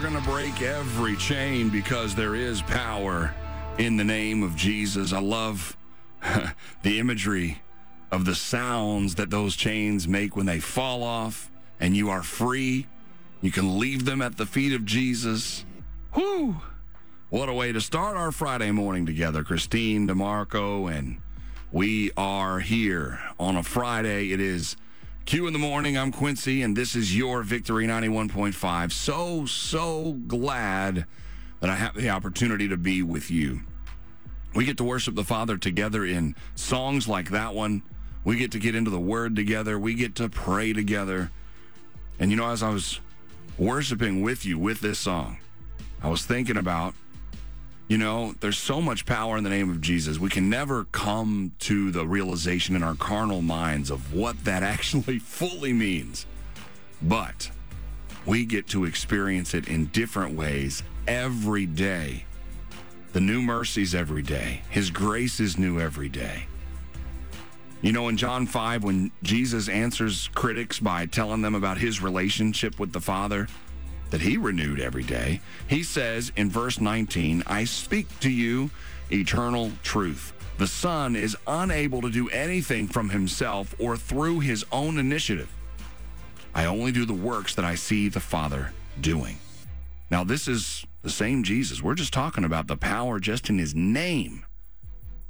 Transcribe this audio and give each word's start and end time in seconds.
we're 0.00 0.08
going 0.08 0.22
to 0.22 0.30
break 0.30 0.62
every 0.62 1.14
chain 1.16 1.68
because 1.68 2.14
there 2.14 2.34
is 2.34 2.62
power 2.62 3.34
in 3.76 3.98
the 3.98 4.04
name 4.04 4.42
of 4.42 4.56
Jesus. 4.56 5.12
I 5.12 5.20
love 5.20 5.76
the 6.82 6.98
imagery 6.98 7.60
of 8.10 8.24
the 8.24 8.34
sounds 8.34 9.16
that 9.16 9.28
those 9.28 9.56
chains 9.56 10.08
make 10.08 10.36
when 10.36 10.46
they 10.46 10.58
fall 10.58 11.02
off 11.02 11.50
and 11.80 11.94
you 11.94 12.08
are 12.08 12.22
free. 12.22 12.86
You 13.42 13.50
can 13.50 13.78
leave 13.78 14.06
them 14.06 14.22
at 14.22 14.38
the 14.38 14.46
feet 14.46 14.72
of 14.72 14.86
Jesus. 14.86 15.66
Whew! 16.14 16.56
What 17.28 17.50
a 17.50 17.54
way 17.54 17.70
to 17.70 17.80
start 17.82 18.16
our 18.16 18.32
Friday 18.32 18.70
morning 18.70 19.04
together, 19.04 19.44
Christine 19.44 20.08
DeMarco, 20.08 20.90
and 20.90 21.18
we 21.72 22.10
are 22.16 22.60
here 22.60 23.20
on 23.38 23.54
a 23.54 23.62
Friday. 23.62 24.32
It 24.32 24.40
is 24.40 24.76
Q 25.26 25.46
in 25.46 25.52
the 25.52 25.58
morning. 25.58 25.96
I'm 25.96 26.10
Quincy, 26.10 26.62
and 26.62 26.76
this 26.76 26.96
is 26.96 27.16
your 27.16 27.42
Victory 27.42 27.86
91.5. 27.86 28.90
So, 28.90 29.46
so 29.46 30.14
glad 30.26 31.06
that 31.60 31.70
I 31.70 31.76
have 31.76 31.94
the 31.94 32.10
opportunity 32.10 32.68
to 32.68 32.76
be 32.76 33.02
with 33.02 33.30
you. 33.30 33.60
We 34.54 34.64
get 34.64 34.76
to 34.78 34.84
worship 34.84 35.14
the 35.14 35.24
Father 35.24 35.56
together 35.56 36.04
in 36.04 36.34
songs 36.56 37.06
like 37.06 37.30
that 37.30 37.54
one. 37.54 37.82
We 38.24 38.36
get 38.36 38.50
to 38.52 38.58
get 38.58 38.74
into 38.74 38.90
the 38.90 38.98
Word 38.98 39.36
together. 39.36 39.78
We 39.78 39.94
get 39.94 40.16
to 40.16 40.28
pray 40.28 40.72
together. 40.72 41.30
And 42.18 42.30
you 42.30 42.36
know, 42.36 42.48
as 42.48 42.62
I 42.62 42.70
was 42.70 43.00
worshiping 43.56 44.22
with 44.22 44.44
you 44.44 44.58
with 44.58 44.80
this 44.80 44.98
song, 44.98 45.38
I 46.02 46.08
was 46.08 46.24
thinking 46.24 46.56
about, 46.56 46.94
you 47.90 47.98
know, 47.98 48.32
there's 48.38 48.56
so 48.56 48.80
much 48.80 49.04
power 49.04 49.36
in 49.36 49.42
the 49.42 49.50
name 49.50 49.68
of 49.68 49.80
Jesus. 49.80 50.20
We 50.20 50.30
can 50.30 50.48
never 50.48 50.84
come 50.84 51.50
to 51.58 51.90
the 51.90 52.06
realization 52.06 52.76
in 52.76 52.84
our 52.84 52.94
carnal 52.94 53.42
minds 53.42 53.90
of 53.90 54.14
what 54.14 54.44
that 54.44 54.62
actually 54.74 55.18
fully 55.18 55.72
means. 55.72 56.24
But 57.02 57.50
we 58.24 58.46
get 58.46 58.68
to 58.68 58.84
experience 58.84 59.54
it 59.54 59.66
in 59.66 59.86
different 59.86 60.36
ways 60.36 60.84
every 61.08 61.66
day. 61.66 62.26
The 63.12 63.20
new 63.20 63.42
mercies 63.42 63.92
every 63.92 64.22
day. 64.22 64.62
His 64.70 64.88
grace 64.92 65.40
is 65.40 65.58
new 65.58 65.80
every 65.80 66.08
day. 66.08 66.46
You 67.82 67.90
know, 67.90 68.06
in 68.06 68.16
John 68.16 68.46
5, 68.46 68.84
when 68.84 69.10
Jesus 69.24 69.68
answers 69.68 70.30
critics 70.36 70.78
by 70.78 71.06
telling 71.06 71.42
them 71.42 71.56
about 71.56 71.78
his 71.78 72.00
relationship 72.00 72.78
with 72.78 72.92
the 72.92 73.00
Father 73.00 73.48
that 74.10 74.20
he 74.20 74.36
renewed 74.36 74.80
every 74.80 75.04
day, 75.04 75.40
he 75.68 75.82
says 75.82 76.32
in 76.36 76.50
verse 76.50 76.80
19, 76.80 77.42
I 77.46 77.64
speak 77.64 78.06
to 78.20 78.30
you 78.30 78.70
eternal 79.10 79.72
truth. 79.82 80.32
The 80.58 80.66
Son 80.66 81.16
is 81.16 81.36
unable 81.46 82.02
to 82.02 82.10
do 82.10 82.28
anything 82.28 82.86
from 82.86 83.08
himself 83.08 83.74
or 83.78 83.96
through 83.96 84.40
his 84.40 84.64
own 84.72 84.98
initiative. 84.98 85.50
I 86.54 86.66
only 86.66 86.92
do 86.92 87.04
the 87.04 87.14
works 87.14 87.54
that 87.54 87.64
I 87.64 87.76
see 87.76 88.08
the 88.08 88.20
Father 88.20 88.72
doing. 89.00 89.38
Now, 90.10 90.24
this 90.24 90.48
is 90.48 90.84
the 91.02 91.10
same 91.10 91.44
Jesus. 91.44 91.82
We're 91.82 91.94
just 91.94 92.12
talking 92.12 92.44
about 92.44 92.66
the 92.66 92.76
power 92.76 93.20
just 93.20 93.48
in 93.48 93.58
his 93.58 93.74
name. 93.74 94.44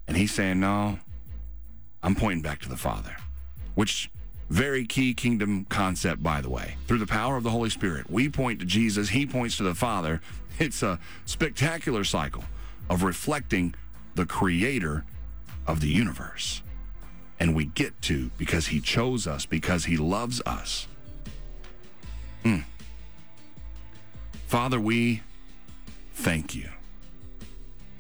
And 0.08 0.16
he's 0.16 0.32
saying, 0.32 0.58
No, 0.58 0.98
I'm 2.02 2.14
pointing 2.14 2.42
back 2.42 2.60
to 2.62 2.68
the 2.68 2.76
Father, 2.76 3.16
which 3.74 4.10
very 4.50 4.84
key 4.84 5.14
kingdom 5.14 5.64
concept, 5.68 6.22
by 6.22 6.40
the 6.40 6.50
way. 6.50 6.74
Through 6.86 6.98
the 6.98 7.06
power 7.06 7.36
of 7.36 7.44
the 7.44 7.50
Holy 7.50 7.70
Spirit, 7.70 8.10
we 8.10 8.28
point 8.28 8.58
to 8.58 8.66
Jesus, 8.66 9.10
he 9.10 9.24
points 9.24 9.56
to 9.56 9.62
the 9.62 9.74
Father. 9.74 10.20
It's 10.58 10.82
a 10.82 10.98
spectacular 11.24 12.04
cycle 12.04 12.44
of 12.90 13.02
reflecting 13.02 13.74
the 14.14 14.26
creator 14.26 15.06
of 15.66 15.80
the 15.80 15.88
universe. 15.88 16.60
And 17.38 17.56
we 17.56 17.64
get 17.64 18.02
to 18.02 18.30
because 18.36 18.66
he 18.66 18.78
chose 18.78 19.26
us, 19.26 19.46
because 19.46 19.86
he 19.86 19.96
loves 19.96 20.42
us. 20.44 20.86
Mm. 22.44 22.64
Father, 24.48 24.78
we 24.78 25.22
thank 26.12 26.54
you. 26.54 26.68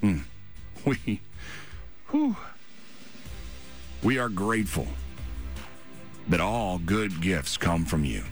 Mm. 0.02 0.24
We, 0.84 1.20
whew, 2.08 2.36
we 4.02 4.18
are 4.18 4.30
grateful 4.30 4.86
that 6.30 6.40
all 6.40 6.78
good 6.78 7.20
gifts 7.20 7.56
come 7.56 7.84
from 7.84 8.04
you. 8.04 8.22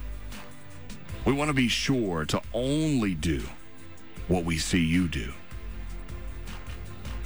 We 1.25 1.33
want 1.33 1.49
to 1.49 1.55
be 1.55 1.69
sure 1.69 2.25
to 2.27 2.41
only 2.55 3.15
do 3.15 3.43
what 4.29 4.45
we 4.45 4.57
see 4.57 4.83
you 4.83 5.09
do. 5.09 5.33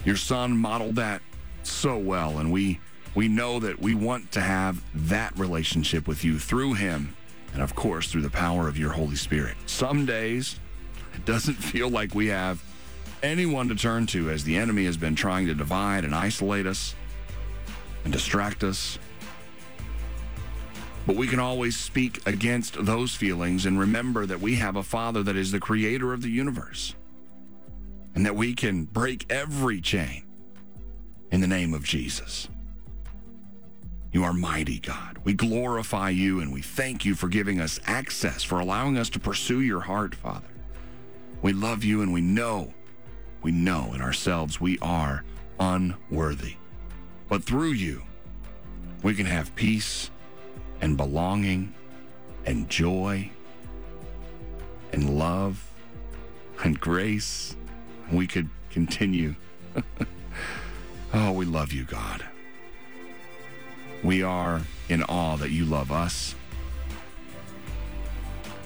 Your 0.05 0.17
son 0.17 0.57
modeled 0.57 0.97
that 0.97 1.23
so 1.63 1.97
well, 1.97 2.39
and 2.39 2.51
we 2.51 2.81
we 3.15 3.29
know 3.29 3.61
that 3.61 3.81
we 3.81 3.95
want 3.95 4.33
to 4.33 4.41
have 4.41 4.83
that 5.09 5.39
relationship 5.39 6.09
with 6.09 6.25
you 6.25 6.39
through 6.39 6.75
him, 6.75 7.15
and 7.53 7.63
of 7.63 7.75
course 7.75 8.11
through 8.11 8.23
the 8.23 8.31
power 8.31 8.67
of 8.67 8.79
your 8.79 8.91
Holy 8.91 9.17
Spirit. 9.17 9.57
Some 9.67 10.07
days 10.07 10.59
it 11.15 11.25
doesn't 11.25 11.55
feel 11.63 11.89
like 11.89 12.15
we 12.15 12.29
have 12.29 12.65
anyone 13.23 13.69
to 13.69 13.75
turn 13.75 14.07
to 14.07 14.31
as 14.31 14.43
the 14.43 14.57
enemy 14.57 14.87
has 14.87 14.97
been 14.97 15.15
trying 15.15 15.47
to 15.47 15.55
divide 15.55 16.05
and 16.05 16.15
isolate 16.15 16.67
us 16.67 16.95
and 18.05 18.13
distract 18.13 18.65
us. 18.65 18.99
But 21.07 21.17
we 21.17 21.27
can 21.27 21.41
always 21.41 21.77
speak 21.77 22.25
against 22.27 22.85
those 22.85 23.15
feelings 23.15 23.67
and 23.67 23.79
remember 23.79 24.25
that 24.27 24.41
we 24.41 24.55
have 24.57 24.77
a 24.77 24.83
Father 24.83 25.23
that 25.25 25.37
is 25.37 25.51
the 25.51 25.61
creator 25.61 26.13
of 26.13 26.23
the 26.23 26.31
universe 26.31 26.95
and 28.15 28.25
that 28.25 28.37
we 28.37 28.55
can 28.55 28.85
break 28.85 29.27
every 29.31 29.81
chain 29.81 30.25
in 31.31 31.41
the 31.41 31.47
name 31.47 31.75
of 31.75 31.83
Jesus. 31.83 32.49
You 34.13 34.25
are 34.25 34.35
mighty, 34.35 34.79
God. 34.79 35.19
We 35.25 35.33
glorify 35.33 36.11
you 36.11 36.41
and 36.41 36.53
we 36.53 36.61
thank 36.61 37.05
you 37.05 37.15
for 37.15 37.29
giving 37.29 37.61
us 37.61 37.81
access, 37.87 38.43
for 38.45 38.61
allowing 38.61 38.99
us 38.99 39.09
to 39.11 39.19
pursue 39.19 39.63
your 39.63 39.81
heart, 39.81 40.15
Father. 40.15 40.47
We 41.41 41.53
love 41.53 41.83
you 41.83 42.03
and 42.03 42.13
we 42.13 42.21
know, 42.21 42.73
we 43.43 43.51
know 43.51 43.93
in 43.95 44.03
ourselves 44.03 44.61
we 44.61 44.79
are 44.81 45.25
unworthy. 45.59 46.57
But 47.29 47.43
through 47.43 47.73
you, 47.73 48.03
we 49.03 49.15
can 49.15 49.27
have 49.27 49.55
peace 49.57 50.11
and 50.83 50.97
belonging 50.97 51.73
and 52.45 52.69
joy 52.69 53.31
and 54.93 55.17
love 55.19 55.71
and 56.65 56.79
grace. 56.79 57.57
We 58.11 58.27
could 58.27 58.51
continue. 58.71 59.37
oh, 61.15 61.33
we 61.33 61.47
love 61.47 61.73
you, 61.73 61.85
God. 61.85 62.25
We 64.03 64.25
are 64.25 64.61
in 64.89 65.05
awe 65.05 65.37
that 65.37 65.51
you 65.51 65.65
love 65.65 65.93
us. 65.93 66.35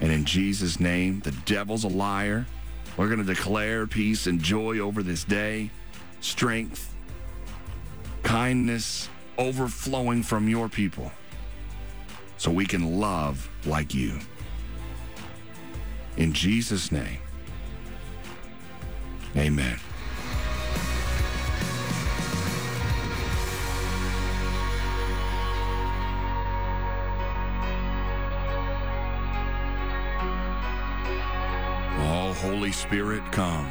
And 0.00 0.10
in 0.10 0.25
Jesus' 0.25 0.81
name, 0.81 1.21
the 1.21 1.32
devil's 1.44 1.84
a 1.84 1.88
liar. 1.88 2.47
We're 2.97 3.09
going 3.09 3.25
to 3.25 3.34
declare 3.34 3.87
peace 3.87 4.26
and 4.26 4.41
joy 4.41 4.78
over 4.78 5.03
this 5.03 5.22
day, 5.22 5.71
strength, 6.21 6.94
kindness 8.22 9.10
overflowing 9.38 10.22
from 10.22 10.49
your 10.49 10.71
people 10.71 11.12
so 12.37 12.51
we 12.51 12.67
can 12.67 13.01
love 13.01 13.49
like 13.67 13.95
you. 13.95 14.19
In 16.17 16.33
Jesus' 16.33 16.91
name, 16.93 17.19
amen. 19.37 19.79
Oh, 31.99 32.33
Holy 32.41 32.73
Spirit, 32.73 33.23
come. 33.33 33.67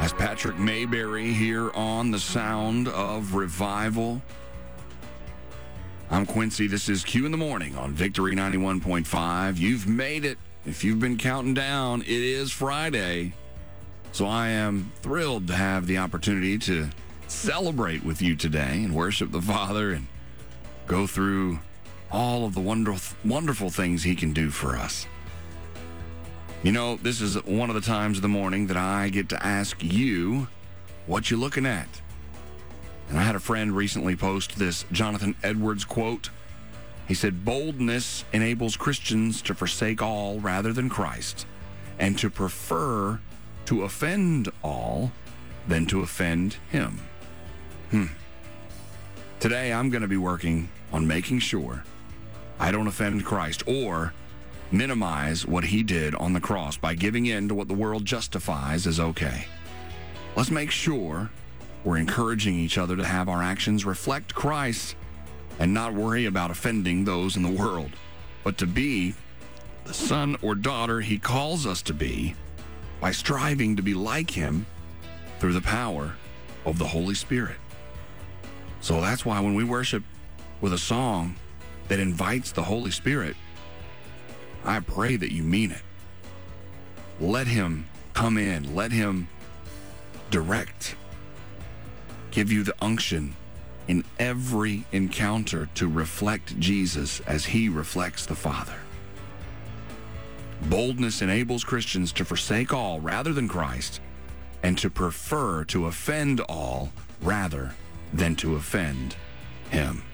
As 0.00 0.12
Patrick 0.12 0.58
Mayberry 0.58 1.32
here 1.32 1.70
on 1.72 2.10
the 2.10 2.18
sound 2.20 2.88
of 2.88 3.34
revival. 3.34 4.22
I'm 6.10 6.24
Quincy. 6.24 6.66
This 6.66 6.88
is 6.88 7.04
Q 7.04 7.26
in 7.26 7.32
the 7.32 7.36
morning 7.36 7.76
on 7.76 7.92
Victory 7.92 8.34
91.5. 8.34 9.58
You've 9.58 9.86
made 9.86 10.24
it. 10.24 10.38
If 10.64 10.82
you've 10.82 11.00
been 11.00 11.18
counting 11.18 11.52
down, 11.52 12.00
it 12.00 12.08
is 12.08 12.50
Friday. 12.50 13.34
So 14.12 14.24
I 14.24 14.48
am 14.48 14.90
thrilled 15.02 15.48
to 15.48 15.54
have 15.54 15.86
the 15.86 15.98
opportunity 15.98 16.56
to 16.60 16.88
celebrate 17.26 18.04
with 18.04 18.22
you 18.22 18.36
today 18.36 18.82
and 18.84 18.96
worship 18.96 19.32
the 19.32 19.42
Father 19.42 19.92
and 19.92 20.06
go 20.86 21.06
through 21.06 21.58
all 22.10 22.46
of 22.46 22.54
the 22.54 22.60
wonderful, 22.60 23.18
wonderful 23.22 23.68
things 23.68 24.02
He 24.02 24.14
can 24.14 24.32
do 24.32 24.48
for 24.48 24.76
us. 24.76 25.06
You 26.62 26.72
know, 26.72 26.96
this 26.96 27.20
is 27.20 27.36
one 27.44 27.68
of 27.68 27.74
the 27.74 27.82
times 27.82 28.16
of 28.16 28.22
the 28.22 28.28
morning 28.28 28.66
that 28.68 28.78
I 28.78 29.10
get 29.10 29.28
to 29.28 29.46
ask 29.46 29.82
you 29.82 30.48
what 31.04 31.30
you're 31.30 31.38
looking 31.38 31.66
at. 31.66 32.00
And 33.08 33.18
I 33.18 33.22
had 33.22 33.34
a 33.34 33.40
friend 33.40 33.74
recently 33.74 34.16
post 34.16 34.58
this 34.58 34.84
Jonathan 34.92 35.34
Edwards 35.42 35.84
quote. 35.84 36.30
He 37.06 37.14
said, 37.14 37.44
Boldness 37.44 38.24
enables 38.32 38.76
Christians 38.76 39.40
to 39.42 39.54
forsake 39.54 40.02
all 40.02 40.40
rather 40.40 40.74
than 40.74 40.90
Christ, 40.90 41.46
and 41.98 42.18
to 42.18 42.28
prefer 42.28 43.18
to 43.64 43.84
offend 43.84 44.50
all 44.62 45.12
than 45.66 45.86
to 45.86 46.02
offend 46.02 46.56
him. 46.70 47.00
Hmm. 47.90 48.06
Today, 49.40 49.72
I'm 49.72 49.88
going 49.88 50.02
to 50.02 50.08
be 50.08 50.16
working 50.16 50.68
on 50.92 51.06
making 51.06 51.38
sure 51.38 51.84
I 52.58 52.72
don't 52.72 52.88
offend 52.88 53.24
Christ 53.24 53.62
or 53.66 54.12
minimize 54.70 55.46
what 55.46 55.64
he 55.64 55.82
did 55.82 56.14
on 56.16 56.32
the 56.32 56.40
cross 56.40 56.76
by 56.76 56.94
giving 56.94 57.26
in 57.26 57.48
to 57.48 57.54
what 57.54 57.68
the 57.68 57.74
world 57.74 58.04
justifies 58.04 58.86
as 58.86 59.00
okay. 59.00 59.46
Let's 60.36 60.50
make 60.50 60.70
sure 60.70 61.30
we're 61.88 61.96
encouraging 61.96 62.54
each 62.54 62.76
other 62.76 62.96
to 62.96 63.04
have 63.04 63.30
our 63.30 63.42
actions 63.42 63.86
reflect 63.86 64.34
Christ 64.34 64.94
and 65.58 65.72
not 65.72 65.94
worry 65.94 66.26
about 66.26 66.50
offending 66.50 67.02
those 67.02 67.34
in 67.34 67.42
the 67.42 67.48
world, 67.48 67.92
but 68.44 68.58
to 68.58 68.66
be 68.66 69.14
the 69.84 69.94
son 69.94 70.36
or 70.42 70.54
daughter 70.54 71.00
he 71.00 71.18
calls 71.18 71.64
us 71.64 71.80
to 71.80 71.94
be 71.94 72.34
by 73.00 73.10
striving 73.10 73.74
to 73.74 73.80
be 73.80 73.94
like 73.94 74.30
him 74.30 74.66
through 75.38 75.54
the 75.54 75.62
power 75.62 76.14
of 76.66 76.78
the 76.78 76.84
Holy 76.84 77.14
Spirit. 77.14 77.56
So 78.82 79.00
that's 79.00 79.24
why 79.24 79.40
when 79.40 79.54
we 79.54 79.64
worship 79.64 80.04
with 80.60 80.74
a 80.74 80.78
song 80.78 81.36
that 81.88 81.98
invites 81.98 82.52
the 82.52 82.64
Holy 82.64 82.90
Spirit, 82.90 83.34
I 84.62 84.80
pray 84.80 85.16
that 85.16 85.32
you 85.32 85.42
mean 85.42 85.70
it. 85.70 85.82
Let 87.18 87.46
him 87.46 87.86
come 88.12 88.36
in, 88.36 88.74
let 88.74 88.92
him 88.92 89.30
direct, 90.30 90.94
give 92.38 92.52
you 92.52 92.62
the 92.62 92.74
unction 92.80 93.34
in 93.88 94.04
every 94.20 94.84
encounter 94.92 95.68
to 95.74 95.88
reflect 95.88 96.56
Jesus 96.60 97.18
as 97.26 97.44
he 97.44 97.68
reflects 97.68 98.26
the 98.26 98.34
Father. 98.36 98.76
Boldness 100.70 101.20
enables 101.20 101.64
Christians 101.64 102.12
to 102.12 102.24
forsake 102.24 102.72
all 102.72 103.00
rather 103.00 103.32
than 103.32 103.48
Christ 103.48 104.00
and 104.62 104.78
to 104.78 104.88
prefer 104.88 105.64
to 105.64 105.86
offend 105.86 106.38
all 106.42 106.92
rather 107.22 107.74
than 108.12 108.36
to 108.36 108.54
offend 108.54 109.16
him. 109.70 110.04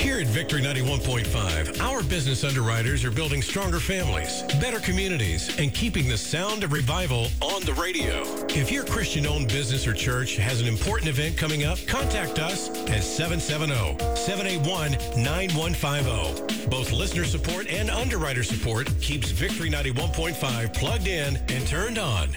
Here 0.00 0.18
at 0.18 0.28
Victory 0.28 0.62
91.5, 0.62 1.78
our 1.82 2.02
business 2.02 2.42
underwriters 2.42 3.04
are 3.04 3.10
building 3.10 3.42
stronger 3.42 3.78
families, 3.78 4.44
better 4.58 4.80
communities, 4.80 5.54
and 5.58 5.74
keeping 5.74 6.08
the 6.08 6.16
sound 6.16 6.64
of 6.64 6.72
revival 6.72 7.28
on 7.42 7.62
the 7.64 7.74
radio. 7.74 8.22
If 8.48 8.72
your 8.72 8.84
Christian 8.84 9.26
owned 9.26 9.48
business 9.48 9.86
or 9.86 9.92
church 9.92 10.36
has 10.36 10.62
an 10.62 10.68
important 10.68 11.10
event 11.10 11.36
coming 11.36 11.64
up, 11.64 11.78
contact 11.86 12.38
us 12.38 12.70
at 12.88 13.02
770 13.04 13.98
781 14.16 14.92
9150. 15.22 16.68
Both 16.70 16.92
listener 16.92 17.26
support 17.26 17.66
and 17.66 17.90
underwriter 17.90 18.42
support 18.42 18.88
keeps 19.02 19.30
Victory 19.30 19.68
91.5 19.68 20.72
plugged 20.72 21.08
in 21.08 21.36
and 21.50 21.66
turned 21.66 21.98
on. 21.98 22.30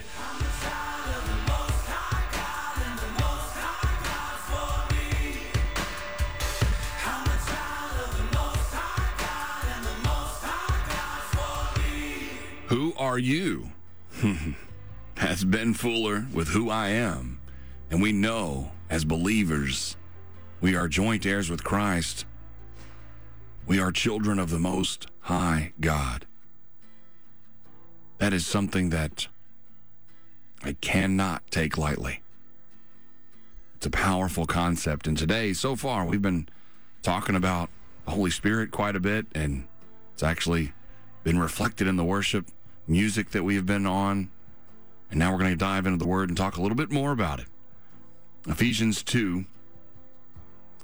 Are 13.04 13.20
you? 13.20 13.70
That's 15.16 15.44
Ben 15.44 15.74
Fuller 15.74 16.26
with 16.34 16.48
Who 16.50 16.70
I 16.70 16.88
Am. 16.88 17.38
And 17.92 18.02
we 18.02 18.14
know 18.14 18.72
as 18.90 19.04
believers, 19.04 19.98
we 20.62 20.74
are 20.78 20.88
joint 20.88 21.26
heirs 21.26 21.50
with 21.50 21.66
Christ. 21.66 22.26
We 23.68 23.78
are 23.78 23.92
children 23.92 24.40
of 24.40 24.50
the 24.50 24.58
Most 24.58 25.08
High 25.20 25.74
God. 25.82 26.26
That 28.20 28.32
is 28.32 28.48
something 28.48 28.90
that 28.92 29.28
I 30.64 30.74
cannot 30.80 31.44
take 31.52 31.78
lightly. 31.78 32.22
It's 33.76 33.86
a 33.86 33.92
powerful 33.92 34.46
concept. 34.46 35.08
And 35.08 35.18
today, 35.18 35.52
so 35.52 35.76
far, 35.76 36.06
we've 36.06 36.22
been 36.22 36.48
talking 37.02 37.36
about 37.36 37.70
the 38.06 38.12
Holy 38.12 38.32
Spirit 38.32 38.72
quite 38.72 38.96
a 38.96 39.02
bit, 39.02 39.26
and 39.36 39.68
it's 40.14 40.24
actually 40.24 40.72
been 41.26 41.38
reflected 41.38 41.86
in 41.86 41.98
the 41.98 42.06
worship 42.06 42.48
music 42.88 43.32
that 43.32 43.44
we 43.44 43.56
have 43.56 43.66
been 43.66 43.86
on. 43.86 44.30
And 45.10 45.20
now 45.20 45.32
we're 45.32 45.40
going 45.40 45.52
to 45.52 45.58
dive 45.58 45.86
into 45.86 45.98
the 45.98 46.08
word 46.08 46.30
and 46.30 46.38
talk 46.38 46.58
a 46.58 46.62
little 46.62 46.76
bit 46.76 46.92
more 46.92 47.12
about 47.12 47.40
it. 47.40 47.48
Ephesians 48.48 49.04
2 49.04 49.46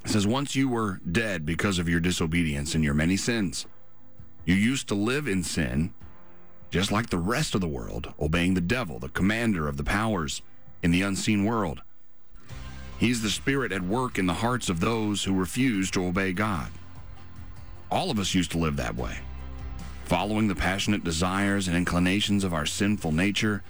says, 0.04 0.26
Once 0.26 0.54
you 0.54 0.68
were 0.68 1.00
dead 1.10 1.44
because 1.44 1.78
of 1.78 1.88
your 1.88 2.00
disobedience 2.00 2.74
and 2.74 2.84
your 2.84 2.94
many 2.94 3.16
sins, 3.16 3.66
you 4.44 4.54
used 4.54 4.88
to 4.88 4.94
live 4.94 5.28
in 5.28 5.42
sin, 5.42 5.92
just 6.70 6.90
like 6.90 7.10
the 7.10 7.18
rest 7.18 7.54
of 7.54 7.60
the 7.60 7.68
world, 7.68 8.14
obeying 8.18 8.54
the 8.54 8.60
devil, 8.60 8.98
the 8.98 9.08
commander 9.08 9.68
of 9.68 9.76
the 9.76 9.84
powers 9.84 10.42
in 10.82 10.90
the 10.90 11.02
unseen 11.02 11.44
world. 11.44 11.82
He's 12.98 13.22
the 13.22 13.30
spirit 13.30 13.72
at 13.72 13.82
work 13.82 14.18
in 14.18 14.26
the 14.26 14.34
hearts 14.34 14.68
of 14.68 14.80
those 14.80 15.24
who 15.24 15.34
refuse 15.34 15.90
to 15.92 16.04
obey 16.04 16.32
God. 16.32 16.70
All 17.90 18.10
of 18.10 18.18
us 18.18 18.34
used 18.34 18.52
to 18.52 18.58
live 18.58 18.76
that 18.76 18.94
way 18.94 19.18
following 20.10 20.48
the 20.48 20.56
passionate 20.56 21.04
desires 21.04 21.68
and 21.68 21.76
inclinations 21.76 22.42
of 22.42 22.52
our 22.52 22.66
sinful 22.66 23.12
nature. 23.12 23.62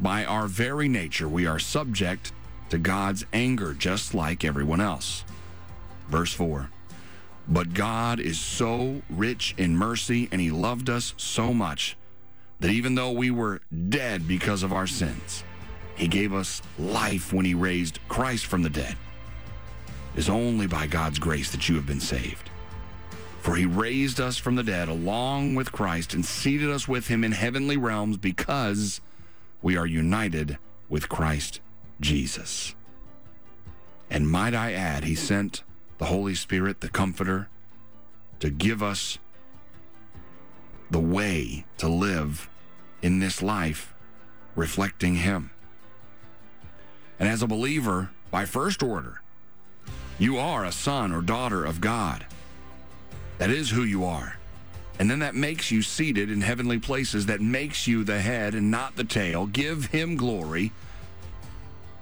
By 0.00 0.24
our 0.24 0.48
very 0.48 0.88
nature, 0.88 1.28
we 1.28 1.46
are 1.46 1.60
subject 1.60 2.32
to 2.70 2.76
God's 2.76 3.24
anger 3.32 3.72
just 3.72 4.12
like 4.12 4.44
everyone 4.44 4.80
else. 4.80 5.24
Verse 6.08 6.32
4 6.32 6.70
But 7.46 7.72
God 7.72 8.18
is 8.18 8.36
so 8.36 9.00
rich 9.08 9.54
in 9.58 9.76
mercy, 9.76 10.28
and 10.32 10.40
He 10.40 10.50
loved 10.50 10.90
us 10.90 11.14
so 11.18 11.54
much 11.54 11.96
that 12.58 12.72
even 12.72 12.96
though 12.96 13.12
we 13.12 13.30
were 13.30 13.60
dead 13.88 14.26
because 14.26 14.64
of 14.64 14.72
our 14.72 14.88
sins, 14.88 15.44
He 15.94 16.08
gave 16.08 16.34
us 16.34 16.62
life 16.80 17.32
when 17.32 17.44
He 17.44 17.54
raised 17.54 18.00
Christ 18.08 18.46
from 18.46 18.62
the 18.62 18.70
dead. 18.70 18.96
It 20.16 20.18
is 20.18 20.28
only 20.28 20.66
by 20.66 20.88
God's 20.88 21.20
grace 21.20 21.52
that 21.52 21.68
you 21.68 21.76
have 21.76 21.86
been 21.86 22.00
saved. 22.00 22.50
For 23.46 23.54
he 23.54 23.64
raised 23.64 24.20
us 24.20 24.38
from 24.38 24.56
the 24.56 24.64
dead 24.64 24.88
along 24.88 25.54
with 25.54 25.70
Christ 25.70 26.14
and 26.14 26.26
seated 26.26 26.68
us 26.68 26.88
with 26.88 27.06
him 27.06 27.22
in 27.22 27.30
heavenly 27.30 27.76
realms 27.76 28.16
because 28.16 29.00
we 29.62 29.76
are 29.76 29.86
united 29.86 30.58
with 30.88 31.08
Christ 31.08 31.60
Jesus. 32.00 32.74
And 34.10 34.28
might 34.28 34.52
I 34.52 34.72
add, 34.72 35.04
he 35.04 35.14
sent 35.14 35.62
the 35.98 36.06
Holy 36.06 36.34
Spirit, 36.34 36.80
the 36.80 36.88
Comforter, 36.88 37.48
to 38.40 38.50
give 38.50 38.82
us 38.82 39.18
the 40.90 40.98
way 40.98 41.66
to 41.78 41.88
live 41.88 42.50
in 43.00 43.20
this 43.20 43.42
life 43.42 43.94
reflecting 44.56 45.14
him. 45.14 45.52
And 47.20 47.28
as 47.28 47.44
a 47.44 47.46
believer, 47.46 48.10
by 48.32 48.44
first 48.44 48.82
order, 48.82 49.22
you 50.18 50.36
are 50.36 50.64
a 50.64 50.72
son 50.72 51.12
or 51.12 51.22
daughter 51.22 51.64
of 51.64 51.80
God. 51.80 52.26
That 53.38 53.50
is 53.50 53.70
who 53.70 53.82
you 53.82 54.04
are. 54.04 54.36
And 54.98 55.10
then 55.10 55.18
that 55.18 55.34
makes 55.34 55.70
you 55.70 55.82
seated 55.82 56.30
in 56.30 56.40
heavenly 56.40 56.78
places, 56.78 57.26
that 57.26 57.40
makes 57.40 57.86
you 57.86 58.02
the 58.02 58.20
head 58.20 58.54
and 58.54 58.70
not 58.70 58.96
the 58.96 59.04
tail. 59.04 59.46
Give 59.46 59.86
him 59.86 60.16
glory 60.16 60.72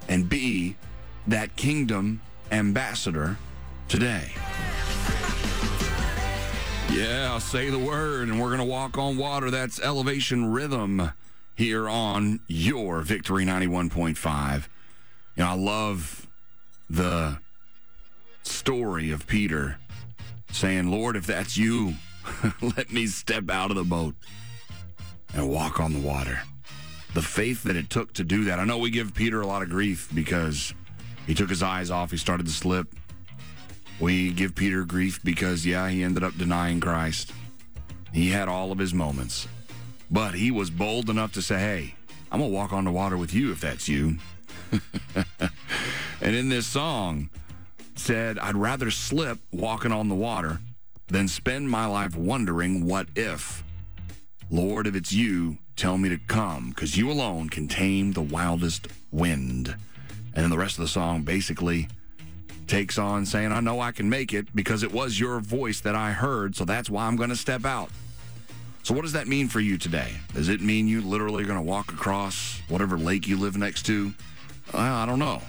and 0.09 0.29
be 0.29 0.77
that 1.27 1.57
kingdom 1.57 2.21
ambassador 2.53 3.37
today. 3.89 4.33
Yeah, 6.93 7.39
say 7.39 7.71
the 7.71 7.79
word, 7.79 8.29
and 8.29 8.41
we're 8.41 8.49
going 8.49 8.61
to 8.61 8.65
walk 8.65 8.97
on 8.97 9.17
water. 9.17 9.51
That's 9.51 9.81
elevation 9.81 10.53
rhythm 10.53 11.11
here 11.57 11.89
on 11.89 12.41
your 12.47 13.01
Victory 13.01 13.45
91.5. 13.45 14.69
You 15.35 15.43
know, 15.43 15.51
I 15.51 15.55
love 15.55 16.29
the 16.89 17.39
story 18.45 19.11
of 19.11 19.27
Peter 19.27 19.79
saying, 20.55 20.91
Lord, 20.91 21.17
if 21.17 21.27
that's 21.27 21.57
you, 21.57 21.95
let 22.77 22.93
me 22.93 23.07
step 23.07 23.51
out 23.51 23.71
of 23.71 23.77
the 23.77 23.85
boat 23.85 24.15
and 25.35 25.49
walk 25.49 25.81
on 25.81 25.93
the 25.93 26.01
water. 26.01 26.41
The 27.15 27.23
faith 27.23 27.63
that 27.65 27.77
it 27.77 27.91
took 27.91 28.13
to 28.15 28.25
do 28.25 28.45
that. 28.45 28.59
I 28.59 28.65
know 28.65 28.79
we 28.79 28.91
give 28.91 29.15
Peter 29.15 29.41
a 29.41 29.47
lot 29.47 29.63
of 29.63 29.71
grief 29.71 30.09
because 30.15 30.75
he 31.27 31.35
took 31.35 31.49
his 31.49 31.63
eyes 31.63 31.91
off, 31.91 32.11
he 32.11 32.17
started 32.17 32.47
to 32.47 32.53
slip. 32.53 32.89
We 34.01 34.33
give 34.33 34.55
Peter 34.55 34.85
grief 34.85 35.21
because, 35.23 35.65
yeah, 35.65 35.89
he 35.89 36.03
ended 36.03 36.25
up 36.25 36.37
denying 36.37 36.81
Christ. 36.81 37.33
He 38.13 38.31
had 38.31 38.49
all 38.49 38.73
of 38.73 38.79
his 38.79 38.93
moments. 38.93 39.47
But 40.11 40.35
he 40.35 40.51
was 40.51 40.71
bold 40.71 41.11
enough 41.11 41.33
to 41.33 41.43
say, 41.43 41.59
hey, 41.59 41.95
I'm 42.31 42.41
going 42.41 42.51
to 42.51 42.57
walk 42.57 42.73
on 42.73 42.85
the 42.85 42.91
water 42.91 43.17
with 43.17 43.33
you 43.33 43.53
if 43.53 43.61
that's 43.61 43.89
you. 43.89 44.17
and 46.21 46.35
in 46.35 46.49
this 46.49 46.67
song, 46.67 47.31
said, 47.99 48.39
I'd 48.39 48.57
rather 48.57 48.91
slip 48.91 49.39
walking 49.53 49.93
on 49.93 50.09
the 50.09 50.15
water 50.15 50.61
than 51.09 51.29
spend 51.29 51.71
my 51.71 51.87
life 51.87 52.17
wondering 52.17 52.87
what 52.87 53.07
if. 53.15 53.63
Lord, 54.51 54.87
if 54.87 54.95
it's 54.95 55.13
you, 55.13 55.59
tell 55.77 55.99
me 55.99 56.09
to 56.09 56.19
come, 56.19 56.71
because 56.71 56.97
you 56.97 57.11
alone 57.11 57.49
can 57.49 57.69
tame 57.69 58.13
the 58.13 58.23
wildest 58.23 58.89
wind. 59.11 59.75
And 60.35 60.43
then 60.43 60.51
the 60.51 60.59
rest 60.59 60.79
of 60.79 60.83
the 60.83 60.89
song 60.89 61.23
basically 61.23 61.89
takes 62.67 62.99
on 62.99 63.27
saying, 63.27 63.53
I 63.53 63.61
know 63.61 63.81
I 63.81 63.93
can 63.93 64.09
make 64.09 64.33
it 64.33 64.55
because 64.55 64.83
it 64.83 64.93
was 64.93 65.21
your 65.21 65.41
voice 65.41 65.81
that 65.81 65.95
I 65.95 66.13
heard, 66.13 66.57
so 66.57 66.65
that's 66.65 66.91
why 66.91 67.07
I'm 67.07 67.17
going 67.17 67.31
to 67.31 67.37
step 67.37 67.65
out. 67.65 67.91
So, 68.83 68.95
what 68.95 69.03
does 69.03 69.13
that 69.13 69.29
mean 69.29 69.49
for 69.49 69.61
you 69.61 69.79
today? 69.79 70.13
Does 70.35 70.51
it 70.51 70.61
mean 70.61 70.87
you 70.87 71.01
literally 71.01 71.43
are 71.43 71.47
going 71.47 71.59
to 71.59 71.65
walk 71.65 71.93
across 71.93 72.61
whatever 72.69 72.99
lake 72.99 73.27
you 73.27 73.39
live 73.39 73.57
next 73.57 73.87
to? 73.87 74.13
Well, 74.73 74.83
I 74.83 75.07
don't 75.07 75.19
know. 75.19 75.41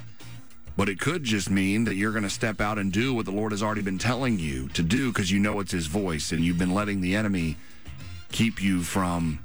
But 0.78 0.90
it 0.90 1.00
could 1.00 1.24
just 1.24 1.50
mean 1.50 1.86
that 1.86 1.96
you're 1.96 2.12
going 2.12 2.24
to 2.24 2.30
step 2.30 2.60
out 2.60 2.78
and 2.78 2.92
do 2.92 3.14
what 3.14 3.26
the 3.26 3.32
Lord 3.32 3.52
has 3.52 3.64
already 3.64 3.82
been 3.82 3.98
telling 3.98 4.40
you 4.40 4.68
to 4.70 4.84
do 4.84 5.12
because 5.12 5.32
you 5.32 5.40
know 5.40 5.60
it's 5.60 5.72
His 5.72 5.88
voice 5.88 6.32
and 6.32 6.44
you've 6.44 6.58
been 6.58 6.74
letting 6.74 7.02
the 7.02 7.16
enemy 7.16 7.58
keep 8.32 8.62
you 8.62 8.84
from 8.84 9.40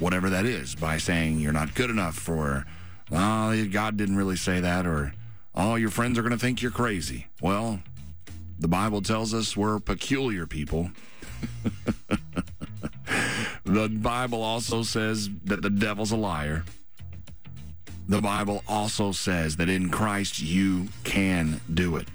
whatever 0.00 0.30
that 0.30 0.44
is 0.44 0.74
by 0.74 0.98
saying 0.98 1.38
you're 1.38 1.52
not 1.52 1.74
good 1.74 1.90
enough 1.90 2.16
for, 2.16 2.66
oh, 3.12 3.66
God 3.70 3.96
didn't 3.96 4.16
really 4.16 4.36
say 4.36 4.60
that, 4.60 4.86
or, 4.86 5.14
oh, 5.54 5.76
your 5.76 5.90
friends 5.90 6.18
are 6.18 6.22
going 6.22 6.32
to 6.32 6.38
think 6.38 6.60
you're 6.60 6.72
crazy. 6.72 7.28
Well, 7.40 7.80
the 8.58 8.68
Bible 8.68 9.02
tells 9.02 9.32
us 9.32 9.56
we're 9.56 9.78
peculiar 9.78 10.46
people. 10.46 10.90
the 13.64 13.88
Bible 13.88 14.42
also 14.42 14.82
says 14.82 15.30
that 15.44 15.62
the 15.62 15.70
devil's 15.70 16.10
a 16.10 16.16
liar. 16.16 16.64
The 18.08 18.20
Bible 18.20 18.62
also 18.68 19.12
says 19.12 19.56
that 19.56 19.68
in 19.68 19.88
Christ 19.88 20.40
you 20.40 20.88
can 21.04 21.60
do 21.72 21.96
it. 21.96 22.08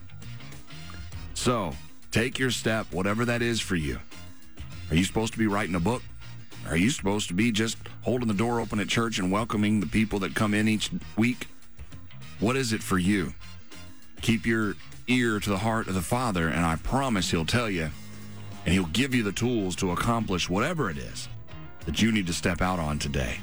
So 1.34 1.74
take 2.12 2.38
your 2.38 2.52
step, 2.52 2.88
whatever 2.92 3.26
that 3.26 3.42
is 3.42 3.60
for 3.62 3.76
you. 3.76 4.00
Are 4.90 4.96
you 4.96 5.04
supposed 5.04 5.34
to 5.34 5.40
be 5.40 5.48
writing 5.48 5.76
a 5.76 5.80
book? 5.80 6.02
Are 6.68 6.78
you 6.78 6.90
supposed 6.90 7.30
to 7.30 7.34
be 7.34 7.52
just 7.52 7.78
holding 8.02 8.28
the 8.28 8.34
door 8.34 8.60
open 8.60 8.80
at 8.80 8.90
church 8.90 9.20
and 9.20 9.32
welcoming 9.32 9.80
the 9.80 9.86
people 9.86 10.20
that 10.20 10.36
come 10.36 10.54
in 10.54 10.68
each 10.68 10.92
week? 11.16 11.48
What 12.40 12.58
is 12.58 12.74
it 12.74 12.84
for 12.84 12.98
you? 12.98 13.34
Keep 14.22 14.46
your 14.46 14.76
ear 15.08 15.40
to 15.40 15.50
the 15.50 15.58
heart 15.58 15.88
of 15.88 15.94
the 15.94 16.02
Father, 16.02 16.50
and 16.50 16.66
I 16.66 16.76
promise 16.76 17.32
He'll 17.32 17.46
tell 17.46 17.70
you, 17.70 17.90
and 18.66 18.74
He'll 18.74 18.86
give 18.88 19.16
you 19.16 19.24
the 19.24 19.32
tools 19.32 19.76
to 19.78 19.92
accomplish 19.92 20.50
whatever 20.50 20.90
it 20.90 20.98
is 20.98 21.30
that 21.86 22.02
you 22.02 22.12
need 22.12 22.28
to 22.28 22.34
step 22.34 22.62
out 22.62 22.80
on 22.80 23.00
today. 23.00 23.40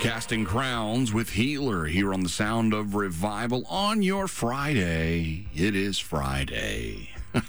Casting 0.00 0.44
Crowns 0.46 1.12
with 1.12 1.28
Healer 1.30 1.84
here 1.84 2.14
on 2.14 2.22
the 2.22 2.30
Sound 2.30 2.72
of 2.72 2.94
Revival 2.94 3.66
on 3.68 4.00
your 4.00 4.28
Friday. 4.28 5.48
It 5.54 5.76
is 5.76 5.98
Friday. 5.98 7.10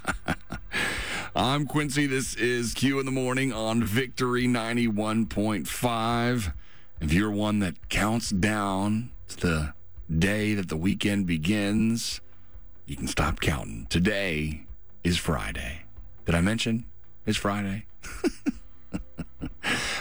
I'm 1.35 1.65
Quincy. 1.65 2.07
This 2.07 2.35
is 2.35 2.73
Q 2.73 2.99
in 2.99 3.05
the 3.05 3.11
Morning 3.11 3.53
on 3.53 3.81
Victory 3.81 4.47
91.5. 4.47 6.53
If 6.99 7.13
you're 7.13 7.31
one 7.31 7.59
that 7.59 7.87
counts 7.87 8.31
down 8.31 9.11
to 9.29 9.37
the 9.37 9.73
day 10.13 10.53
that 10.53 10.67
the 10.67 10.75
weekend 10.75 11.27
begins, 11.27 12.19
you 12.85 12.97
can 12.97 13.07
stop 13.07 13.39
counting. 13.39 13.87
Today 13.89 14.65
is 15.05 15.17
Friday. 15.17 15.83
Did 16.25 16.35
I 16.35 16.41
mention 16.41 16.83
it's 17.25 17.37
Friday? 17.37 17.85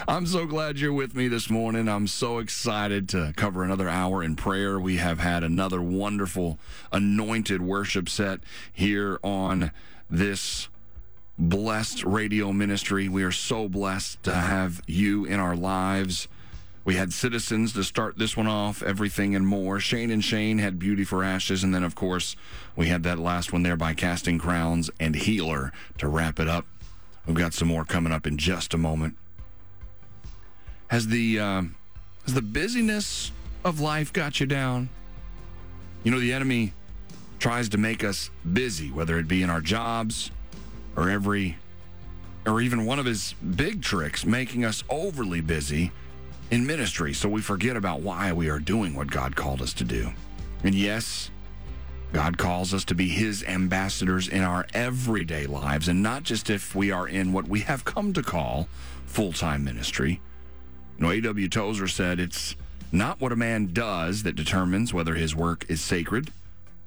I'm 0.09 0.26
so 0.26 0.47
glad 0.47 0.78
you're 0.78 0.92
with 0.92 1.14
me 1.14 1.28
this 1.28 1.50
morning. 1.50 1.88
I'm 1.88 2.07
so 2.07 2.38
excited 2.38 3.09
to 3.11 3.35
cover 3.37 3.62
another 3.62 3.88
hour 3.88 4.23
in 4.23 4.35
prayer. 4.35 4.80
We 4.80 4.97
have 4.97 5.19
had 5.19 5.45
another 5.45 5.83
wonderful 5.83 6.59
anointed 6.90 7.61
worship 7.61 8.09
set 8.09 8.40
here 8.73 9.21
on 9.23 9.73
this 10.09 10.69
blessed 11.38 12.02
radio 12.04 12.52
ministry. 12.52 13.09
We 13.09 13.23
are 13.25 13.33
so 13.33 13.69
blessed 13.69 14.23
to 14.25 14.35
have 14.35 14.80
you 14.87 15.26
in 15.26 15.38
our 15.38 15.54
lives. 15.54 16.28
We 16.85 16.97
had 16.97 17.12
Citizens 17.12 17.75
to 17.75 17.85
start 17.85 18.16
this 18.16 18.37
one 18.37 18.47
off, 18.47 18.83
everything 18.83 19.37
and 19.37 19.47
more. 19.47 19.80
Shane 19.80 20.11
and 20.11 20.25
Shane 20.25 20.59
had 20.59 20.78
Beauty 20.78 21.04
for 21.04 21.23
Ashes. 21.23 21.62
And 21.62 21.75
then, 21.75 21.85
of 21.85 21.95
course, 21.95 22.37
we 22.75 22.88
had 22.88 23.02
that 23.02 23.19
last 23.19 23.52
one 23.52 23.62
there 23.62 23.76
by 23.76 23.92
Casting 23.92 24.38
Crowns 24.38 24.90
and 24.99 25.14
Healer 25.14 25.73
to 25.99 26.09
wrap 26.09 26.40
it 26.40 26.49
up. 26.49 26.64
We've 27.26 27.37
got 27.37 27.52
some 27.52 27.69
more 27.69 27.85
coming 27.85 28.12
up 28.12 28.26
in 28.26 28.38
just 28.38 28.73
a 28.73 28.78
moment. 28.78 29.16
Has 30.90 31.06
the 31.06 31.38
uh, 31.38 31.62
has 32.25 32.35
the 32.35 32.42
busyness 32.42 33.30
of 33.64 33.78
life 33.78 34.12
got 34.12 34.40
you 34.40 34.47
down? 34.47 34.88
You 36.02 36.11
know, 36.11 36.18
the 36.18 36.32
enemy 36.32 36.73
tries 37.38 37.68
to 37.68 37.78
make 37.78 38.02
us 38.02 38.28
busy, 38.52 38.90
whether 38.90 39.16
it 39.16 39.28
be 39.28 39.44
in 39.44 39.50
our 39.50 39.61
jobs 39.61 40.32
or 40.97 41.09
every 41.09 41.56
or 42.44 42.61
even 42.61 42.87
one 42.87 42.99
of 42.99 43.04
his 43.04 43.35
big 43.54 43.82
tricks, 43.82 44.26
making 44.26 44.64
us 44.64 44.82
overly 44.90 45.40
busy 45.40 45.92
in 46.50 46.66
ministry, 46.66 47.14
so 47.14 47.28
we 47.28 47.40
forget 47.40 47.76
about 47.76 48.00
why 48.00 48.32
we 48.32 48.49
are 48.49 48.59
doing 48.59 48.97
what 48.97 49.12
God 49.12 49.37
called 49.37 49.62
us 49.62 49.73
to 49.75 49.85
do. 49.85 50.11
And 50.64 50.75
yes, 50.75 51.30
God 52.12 52.37
calls 52.37 52.75
us 52.75 52.85
to 52.87 52.97
be 52.97 53.09
his 53.09 53.44
ambassadors 53.44 54.26
in 54.26 54.42
our 54.42 54.66
everyday 54.75 55.47
lives, 55.47 55.87
and 55.87 56.02
not 56.02 56.25
just 56.25 56.50
if 56.50 56.75
we 56.75 56.90
are 56.90 57.06
in 57.06 57.32
what 57.32 57.47
we 57.47 57.61
have 57.61 57.85
come 57.85 58.12
to 58.14 58.25
call 58.25 58.66
full 59.06 59.32
time 59.32 59.62
ministry. 59.62 60.20
You 61.00 61.07
know, 61.07 61.12
A.W. 61.12 61.49
Tozer 61.49 61.88
said 61.88 62.21
it's 62.21 62.54
not 62.92 63.23
what 63.23 63.33
a 63.33 63.37
man 63.37 63.73
does 63.73 64.23
that 64.25 64.37
determines 64.37 64.92
whether 64.92 65.14
his 65.14 65.35
work 65.35 65.64
is 65.71 65.80
sacred 65.80 66.30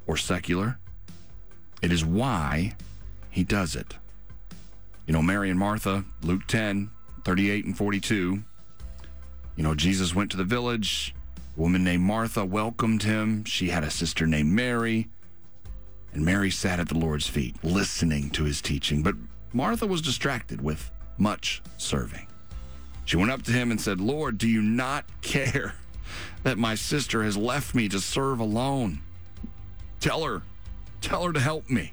or 0.05 0.17
secular, 0.17 0.77
it 1.82 1.91
is 1.91 2.05
why 2.05 2.75
he 3.32 3.43
does 3.43 3.75
it. 3.75 3.96
You 5.08 5.13
know, 5.13 5.24
Mary 5.24 5.50
and 5.50 5.58
Martha, 5.58 6.05
Luke 6.22 6.46
10, 6.46 6.91
38 7.25 7.65
and 7.65 7.75
42. 7.75 8.43
You 9.55 9.63
know, 9.63 9.74
Jesus 9.74 10.13
went 10.13 10.29
to 10.29 10.38
the 10.38 10.43
village. 10.43 11.15
A 11.58 11.60
woman 11.60 11.84
named 11.84 12.03
Martha 12.03 12.46
welcomed 12.46 13.01
him. 13.01 13.43
She 13.46 13.70
had 13.70 13.84
a 13.84 13.89
sister 13.89 14.27
named 14.27 14.51
Mary. 14.51 15.08
And 16.13 16.24
Mary 16.24 16.51
sat 16.51 16.79
at 16.79 16.88
the 16.88 17.00
Lord's 17.00 17.27
feet, 17.27 17.55
listening 17.63 18.29
to 18.32 18.43
his 18.43 18.62
teaching. 18.62 19.01
But 19.01 19.15
Martha 19.53 19.88
was 19.88 20.01
distracted 20.01 20.62
with 20.62 20.91
much 21.17 21.63
serving. 21.79 22.27
She 23.05 23.17
went 23.17 23.31
up 23.31 23.43
to 23.43 23.51
him 23.51 23.72
and 23.72 23.79
said, 23.79 24.00
Lord, 24.00 24.38
do 24.38 24.48
you 24.48 24.62
not 24.62 25.05
care 25.22 25.75
that 26.43 26.57
my 26.57 26.75
sister 26.75 27.24
has 27.24 27.36
left 27.36 27.75
me 27.75 27.89
to 27.89 28.00
serve 28.00 28.39
alone? 28.39 29.01
Tell 30.00 30.24
her, 30.24 30.43
tell 31.01 31.24
her 31.24 31.33
to 31.33 31.39
help 31.39 31.69
me. 31.69 31.91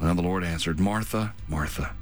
Well, 0.00 0.14
the 0.14 0.22
Lord 0.22 0.44
answered, 0.44 0.80
Martha, 0.80 1.34
Martha, 1.48 1.94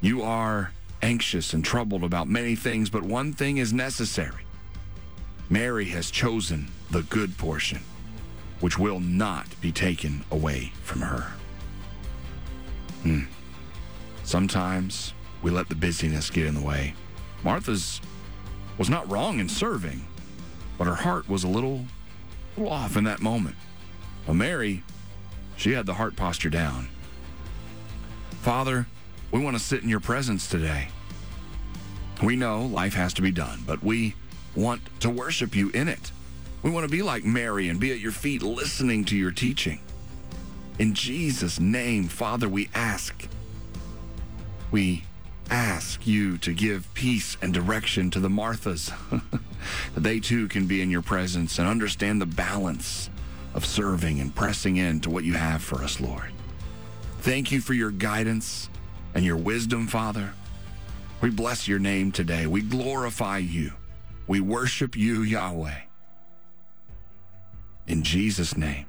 you 0.00 0.22
are 0.22 0.72
anxious 1.02 1.52
and 1.52 1.64
troubled 1.64 2.04
about 2.04 2.28
many 2.28 2.54
things, 2.54 2.88
but 2.88 3.02
one 3.02 3.32
thing 3.32 3.58
is 3.58 3.72
necessary. 3.72 4.44
Mary 5.50 5.86
has 5.86 6.10
chosen 6.10 6.68
the 6.90 7.02
good 7.04 7.36
portion, 7.36 7.80
which 8.60 8.78
will 8.78 9.00
not 9.00 9.46
be 9.60 9.72
taken 9.72 10.24
away 10.30 10.72
from 10.82 11.00
her. 11.02 11.32
Hmm. 13.02 13.24
Sometimes 14.22 15.12
we 15.44 15.50
let 15.50 15.68
the 15.68 15.74
busyness 15.74 16.30
get 16.30 16.46
in 16.46 16.54
the 16.54 16.60
way. 16.62 16.94
Martha's 17.44 18.00
was 18.78 18.88
not 18.88 19.08
wrong 19.12 19.38
in 19.38 19.48
serving, 19.48 20.06
but 20.78 20.86
her 20.86 20.94
heart 20.94 21.28
was 21.28 21.44
a 21.44 21.48
little, 21.48 21.84
little 22.56 22.72
off 22.72 22.96
in 22.96 23.04
that 23.04 23.20
moment. 23.20 23.54
Well, 24.26 24.34
Mary, 24.34 24.82
she 25.56 25.72
had 25.72 25.84
the 25.84 25.94
heart 25.94 26.16
posture 26.16 26.48
down. 26.48 26.88
Father, 28.40 28.86
we 29.30 29.38
want 29.38 29.54
to 29.54 29.62
sit 29.62 29.82
in 29.82 29.88
your 29.90 30.00
presence 30.00 30.48
today. 30.48 30.88
We 32.22 32.36
know 32.36 32.64
life 32.64 32.94
has 32.94 33.12
to 33.14 33.22
be 33.22 33.30
done, 33.30 33.64
but 33.66 33.82
we 33.82 34.14
want 34.56 34.80
to 35.00 35.10
worship 35.10 35.54
you 35.54 35.68
in 35.70 35.88
it. 35.88 36.10
We 36.62 36.70
want 36.70 36.84
to 36.84 36.90
be 36.90 37.02
like 37.02 37.22
Mary 37.22 37.68
and 37.68 37.78
be 37.78 37.92
at 37.92 38.00
your 38.00 38.12
feet 38.12 38.42
listening 38.42 39.04
to 39.06 39.16
your 39.16 39.30
teaching. 39.30 39.80
In 40.78 40.94
Jesus' 40.94 41.60
name, 41.60 42.08
Father, 42.08 42.48
we 42.48 42.70
ask. 42.74 43.28
We 44.70 45.04
ask 45.50 46.06
you 46.06 46.38
to 46.38 46.52
give 46.52 46.92
peace 46.94 47.36
and 47.42 47.52
direction 47.52 48.10
to 48.10 48.20
the 48.20 48.28
Marthas, 48.28 48.92
that 49.94 50.00
they 50.00 50.20
too 50.20 50.48
can 50.48 50.66
be 50.66 50.82
in 50.82 50.90
your 50.90 51.02
presence 51.02 51.58
and 51.58 51.68
understand 51.68 52.20
the 52.20 52.26
balance 52.26 53.10
of 53.54 53.64
serving 53.64 54.20
and 54.20 54.34
pressing 54.34 54.76
in 54.76 55.00
to 55.00 55.10
what 55.10 55.24
you 55.24 55.34
have 55.34 55.62
for 55.62 55.82
us, 55.82 56.00
Lord. 56.00 56.32
Thank 57.20 57.52
you 57.52 57.60
for 57.60 57.72
your 57.74 57.90
guidance 57.90 58.68
and 59.14 59.24
your 59.24 59.36
wisdom, 59.36 59.86
Father. 59.86 60.32
We 61.20 61.30
bless 61.30 61.66
your 61.68 61.78
name 61.78 62.12
today. 62.12 62.46
We 62.46 62.60
glorify 62.60 63.38
you. 63.38 63.72
We 64.26 64.40
worship 64.40 64.96
you, 64.96 65.22
Yahweh. 65.22 65.80
In 67.86 68.02
Jesus' 68.02 68.56
name, 68.56 68.86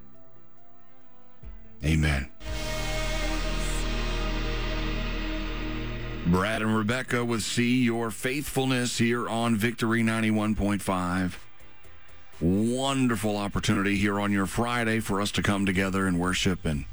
amen. 1.84 2.30
Brad 6.28 6.64
and 6.64 6.76
Rebecca 6.76 7.24
with 7.24 7.44
See 7.44 7.84
Your 7.84 8.10
Faithfulness 8.10 8.98
here 8.98 9.30
on 9.30 9.56
Victory 9.56 10.02
91.5. 10.02 11.34
Wonderful 12.42 13.38
opportunity 13.38 13.96
here 13.96 14.20
on 14.20 14.32
your 14.32 14.48
Friday 14.48 15.00
for 15.02 15.22
us 15.22 15.30
to 15.34 15.44
come 15.44 15.68
together 15.68 16.08
and 16.08 16.20
worship. 16.20 16.66
And 16.66 16.86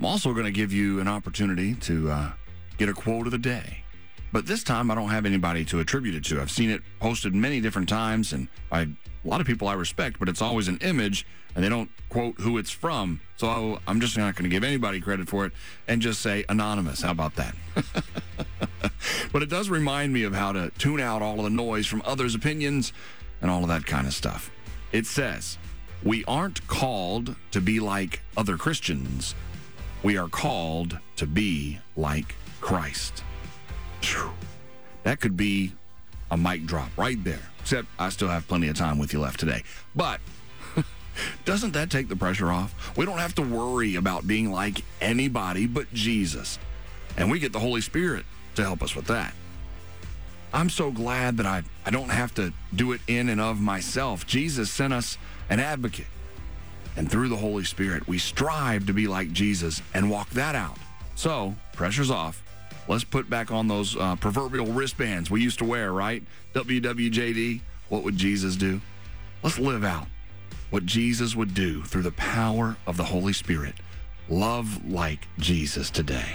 I'm 0.00 0.04
also 0.04 0.32
going 0.32 0.46
to 0.46 0.50
give 0.50 0.72
you 0.72 0.98
an 0.98 1.06
opportunity 1.06 1.76
to 1.76 2.10
uh, 2.10 2.32
get 2.76 2.88
a 2.88 2.92
quote 2.92 3.26
of 3.26 3.30
the 3.30 3.38
day. 3.38 3.84
But 4.32 4.46
this 4.46 4.64
time 4.64 4.90
I 4.90 4.96
don't 4.96 5.10
have 5.10 5.26
anybody 5.26 5.64
to 5.66 5.78
attribute 5.78 6.16
it 6.16 6.24
to. 6.24 6.40
I've 6.40 6.50
seen 6.50 6.70
it 6.70 6.82
posted 6.98 7.36
many 7.36 7.60
different 7.60 7.88
times 7.88 8.32
and 8.32 8.48
by 8.68 8.88
a 9.24 9.28
lot 9.28 9.40
of 9.40 9.46
people 9.46 9.68
I 9.68 9.74
respect, 9.74 10.18
but 10.18 10.28
it's 10.28 10.42
always 10.42 10.68
an 10.68 10.78
image 10.78 11.26
and 11.54 11.64
they 11.64 11.68
don't 11.68 11.90
quote 12.08 12.40
who 12.40 12.58
it's 12.58 12.70
from. 12.70 13.20
So 13.36 13.80
I'm 13.86 14.00
just 14.00 14.16
not 14.16 14.34
going 14.34 14.44
to 14.44 14.54
give 14.54 14.64
anybody 14.64 15.00
credit 15.00 15.28
for 15.28 15.46
it 15.46 15.52
and 15.86 16.02
just 16.02 16.20
say 16.20 16.44
anonymous. 16.48 17.02
How 17.02 17.12
about 17.12 17.36
that? 17.36 17.54
but 19.32 19.42
it 19.42 19.48
does 19.48 19.68
remind 19.68 20.12
me 20.12 20.24
of 20.24 20.34
how 20.34 20.52
to 20.52 20.70
tune 20.78 21.00
out 21.00 21.22
all 21.22 21.38
of 21.38 21.44
the 21.44 21.50
noise 21.50 21.86
from 21.86 22.02
others' 22.04 22.34
opinions 22.34 22.92
and 23.40 23.50
all 23.50 23.62
of 23.62 23.68
that 23.68 23.86
kind 23.86 24.06
of 24.06 24.14
stuff. 24.14 24.50
It 24.92 25.06
says, 25.06 25.58
We 26.02 26.24
aren't 26.24 26.66
called 26.66 27.36
to 27.52 27.60
be 27.60 27.80
like 27.80 28.20
other 28.36 28.56
Christians, 28.56 29.34
we 30.02 30.18
are 30.18 30.28
called 30.28 30.98
to 31.16 31.26
be 31.26 31.78
like 31.96 32.34
Christ. 32.60 33.24
Whew. 34.02 34.30
That 35.02 35.20
could 35.20 35.36
be 35.36 35.72
a 36.30 36.36
mic 36.36 36.66
drop 36.66 36.90
right 36.96 37.22
there. 37.24 37.50
Except 37.64 37.88
I 37.98 38.10
still 38.10 38.28
have 38.28 38.46
plenty 38.46 38.68
of 38.68 38.76
time 38.76 38.98
with 38.98 39.14
you 39.14 39.20
left 39.20 39.40
today. 39.40 39.62
But 39.96 40.20
doesn't 41.46 41.72
that 41.72 41.88
take 41.88 42.10
the 42.10 42.14
pressure 42.14 42.52
off? 42.52 42.94
We 42.94 43.06
don't 43.06 43.16
have 43.16 43.34
to 43.36 43.42
worry 43.42 43.94
about 43.94 44.26
being 44.26 44.52
like 44.52 44.84
anybody 45.00 45.66
but 45.66 45.90
Jesus. 45.94 46.58
And 47.16 47.30
we 47.30 47.38
get 47.38 47.54
the 47.54 47.58
Holy 47.58 47.80
Spirit 47.80 48.26
to 48.56 48.62
help 48.62 48.82
us 48.82 48.94
with 48.94 49.06
that. 49.06 49.32
I'm 50.52 50.68
so 50.68 50.90
glad 50.90 51.38
that 51.38 51.46
I, 51.46 51.62
I 51.86 51.90
don't 51.90 52.10
have 52.10 52.34
to 52.34 52.52
do 52.74 52.92
it 52.92 53.00
in 53.06 53.30
and 53.30 53.40
of 53.40 53.62
myself. 53.62 54.26
Jesus 54.26 54.70
sent 54.70 54.92
us 54.92 55.16
an 55.48 55.58
advocate. 55.58 56.04
And 56.98 57.10
through 57.10 57.30
the 57.30 57.36
Holy 57.36 57.64
Spirit, 57.64 58.06
we 58.06 58.18
strive 58.18 58.88
to 58.88 58.92
be 58.92 59.08
like 59.08 59.32
Jesus 59.32 59.80
and 59.94 60.10
walk 60.10 60.28
that 60.30 60.54
out. 60.54 60.76
So, 61.14 61.54
pressure's 61.72 62.10
off. 62.10 62.43
Let's 62.86 63.04
put 63.04 63.30
back 63.30 63.50
on 63.50 63.68
those 63.68 63.96
uh, 63.96 64.16
proverbial 64.16 64.66
wristbands 64.66 65.30
we 65.30 65.40
used 65.42 65.58
to 65.60 65.64
wear, 65.64 65.92
right? 65.92 66.22
WWJD, 66.54 67.60
what 67.88 68.02
would 68.02 68.16
Jesus 68.16 68.56
do? 68.56 68.80
Let's 69.42 69.58
live 69.58 69.84
out 69.84 70.06
what 70.70 70.84
Jesus 70.84 71.36
would 71.36 71.54
do 71.54 71.82
through 71.82 72.02
the 72.02 72.12
power 72.12 72.76
of 72.86 72.96
the 72.96 73.04
Holy 73.04 73.32
Spirit. 73.32 73.74
Love 74.28 74.84
like 74.84 75.28
Jesus 75.38 75.90
today. 75.90 76.34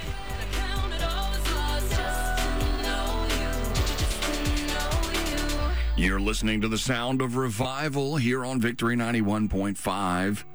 You're 5.97 6.21
listening 6.21 6.61
to 6.61 6.69
the 6.69 6.77
sound 6.77 7.21
of 7.21 7.35
revival 7.35 8.15
here 8.15 8.45
on 8.45 8.61
Victory 8.61 8.95
91.5. 8.95 10.45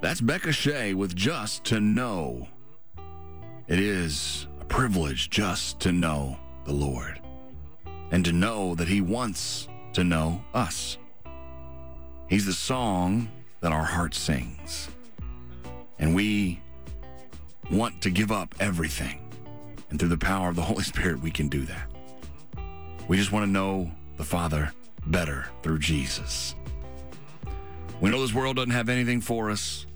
That's 0.00 0.20
Becca 0.20 0.50
Shea 0.50 0.92
with 0.92 1.14
Just 1.14 1.62
to 1.66 1.78
Know. 1.78 2.48
It 3.68 3.78
is 3.78 4.47
privilege 4.68 5.30
just 5.30 5.80
to 5.80 5.92
know 5.92 6.38
the 6.64 6.72
Lord 6.72 7.20
and 8.10 8.24
to 8.24 8.32
know 8.32 8.74
that 8.74 8.88
He 8.88 9.00
wants 9.00 9.68
to 9.94 10.04
know 10.04 10.42
us. 10.54 10.98
He's 12.28 12.46
the 12.46 12.52
song 12.52 13.28
that 13.60 13.72
our 13.72 13.84
heart 13.84 14.14
sings. 14.14 14.88
And 15.98 16.14
we 16.14 16.60
want 17.70 18.00
to 18.02 18.10
give 18.10 18.30
up 18.30 18.54
everything. 18.60 19.20
And 19.90 19.98
through 19.98 20.10
the 20.10 20.18
power 20.18 20.50
of 20.50 20.56
the 20.56 20.62
Holy 20.62 20.82
Spirit, 20.84 21.20
we 21.20 21.30
can 21.30 21.48
do 21.48 21.64
that. 21.64 21.90
We 23.08 23.16
just 23.16 23.32
want 23.32 23.46
to 23.46 23.50
know 23.50 23.90
the 24.16 24.24
Father 24.24 24.72
better 25.06 25.48
through 25.62 25.78
Jesus. 25.78 26.54
We 28.00 28.10
know 28.10 28.20
this 28.20 28.34
world 28.34 28.56
doesn't 28.56 28.70
have 28.70 28.88
anything 28.88 29.20
for 29.20 29.50
us. 29.50 29.86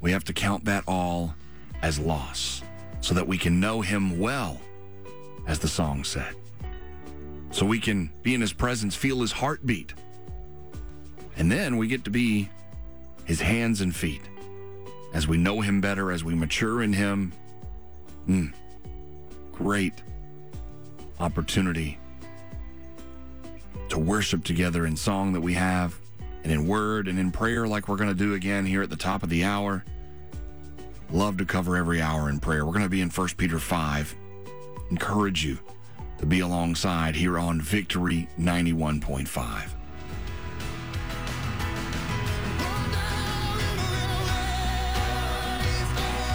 We 0.00 0.12
have 0.12 0.24
to 0.24 0.32
count 0.32 0.64
that 0.66 0.84
all 0.86 1.34
as 1.82 1.98
loss 1.98 2.62
so 3.06 3.14
that 3.14 3.28
we 3.28 3.38
can 3.38 3.60
know 3.60 3.82
Him 3.82 4.18
well, 4.18 4.60
as 5.46 5.60
the 5.60 5.68
song 5.68 6.02
said. 6.02 6.34
So 7.52 7.64
we 7.64 7.78
can 7.78 8.10
be 8.24 8.34
in 8.34 8.40
His 8.40 8.52
presence, 8.52 8.96
feel 8.96 9.20
His 9.20 9.30
heartbeat. 9.30 9.94
And 11.36 11.50
then 11.50 11.76
we 11.76 11.86
get 11.86 12.02
to 12.06 12.10
be 12.10 12.48
His 13.24 13.40
hands 13.40 13.80
and 13.80 13.94
feet 13.94 14.22
as 15.14 15.28
we 15.28 15.36
know 15.36 15.60
Him 15.60 15.80
better, 15.80 16.10
as 16.10 16.24
we 16.24 16.34
mature 16.34 16.82
in 16.82 16.92
Him. 16.92 17.32
Mm, 18.28 18.52
great 19.52 20.02
opportunity 21.20 21.98
to 23.88 24.00
worship 24.00 24.42
together 24.42 24.84
in 24.84 24.96
song 24.96 25.32
that 25.34 25.40
we 25.40 25.54
have, 25.54 25.96
and 26.42 26.52
in 26.52 26.66
word 26.66 27.06
and 27.06 27.20
in 27.20 27.30
prayer, 27.30 27.68
like 27.68 27.86
we're 27.86 27.98
going 27.98 28.10
to 28.10 28.16
do 28.16 28.34
again 28.34 28.66
here 28.66 28.82
at 28.82 28.90
the 28.90 28.96
top 28.96 29.22
of 29.22 29.28
the 29.28 29.44
hour. 29.44 29.84
Love 31.10 31.36
to 31.38 31.44
cover 31.44 31.76
every 31.76 32.02
hour 32.02 32.28
in 32.28 32.40
prayer. 32.40 32.66
We're 32.66 32.72
going 32.72 32.84
to 32.84 32.88
be 32.88 33.00
in 33.00 33.10
1 33.10 33.28
Peter 33.36 33.58
5. 33.58 34.14
Encourage 34.90 35.44
you 35.44 35.58
to 36.18 36.26
be 36.26 36.40
alongside 36.40 37.14
here 37.14 37.38
on 37.38 37.60
Victory 37.60 38.28
91.5. 38.38 39.68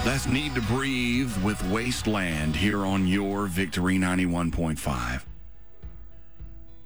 That's 0.04 0.26
Need 0.26 0.56
to 0.56 0.62
Breathe 0.62 1.32
with 1.44 1.62
Wasteland 1.70 2.56
here 2.56 2.84
on 2.84 3.06
your 3.06 3.46
Victory 3.46 3.98
91.5. 3.98 5.22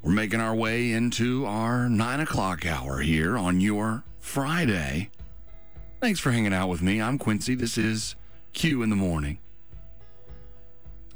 We're 0.02 0.12
making 0.12 0.40
our 0.40 0.54
way 0.54 0.92
into 0.92 1.46
our 1.46 1.88
nine 1.88 2.20
o'clock 2.20 2.66
hour 2.66 2.98
here 2.98 3.38
on 3.38 3.60
your 3.60 4.04
Friday. 4.20 5.10
Thanks 6.06 6.20
for 6.20 6.30
hanging 6.30 6.54
out 6.54 6.68
with 6.68 6.82
me. 6.82 7.02
I'm 7.02 7.18
Quincy. 7.18 7.56
This 7.56 7.76
is 7.76 8.14
Q 8.52 8.84
in 8.84 8.90
the 8.90 8.94
morning. 8.94 9.38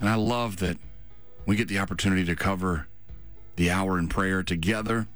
And 0.00 0.08
I 0.08 0.16
love 0.16 0.56
that 0.56 0.78
we 1.46 1.54
get 1.54 1.68
the 1.68 1.78
opportunity 1.78 2.24
to 2.24 2.34
cover 2.34 2.88
the 3.54 3.70
hour 3.70 4.00
in 4.00 4.08
prayer 4.08 4.42
together. 4.42 5.06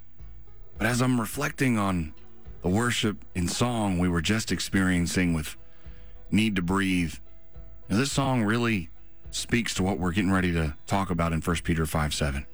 But 0.78 0.87
as 0.87 1.02
I'm 1.02 1.20
reflecting 1.20 1.76
on 1.76 2.14
the 2.62 2.68
worship 2.68 3.24
in 3.34 3.48
song 3.48 3.98
we 3.98 4.08
were 4.08 4.20
just 4.20 4.52
experiencing 4.52 5.34
with 5.34 5.56
Need 6.30 6.54
to 6.54 6.62
Breathe, 6.62 7.14
this 7.88 8.12
song 8.12 8.44
really 8.44 8.90
speaks 9.32 9.74
to 9.74 9.82
what 9.82 9.98
we're 9.98 10.12
getting 10.12 10.30
ready 10.30 10.52
to 10.52 10.76
talk 10.87 11.10
about 11.10 11.32
in 11.32 11.40
1 11.40 11.56
Peter 11.64 11.84
5 11.84 12.14
7. 12.14 12.46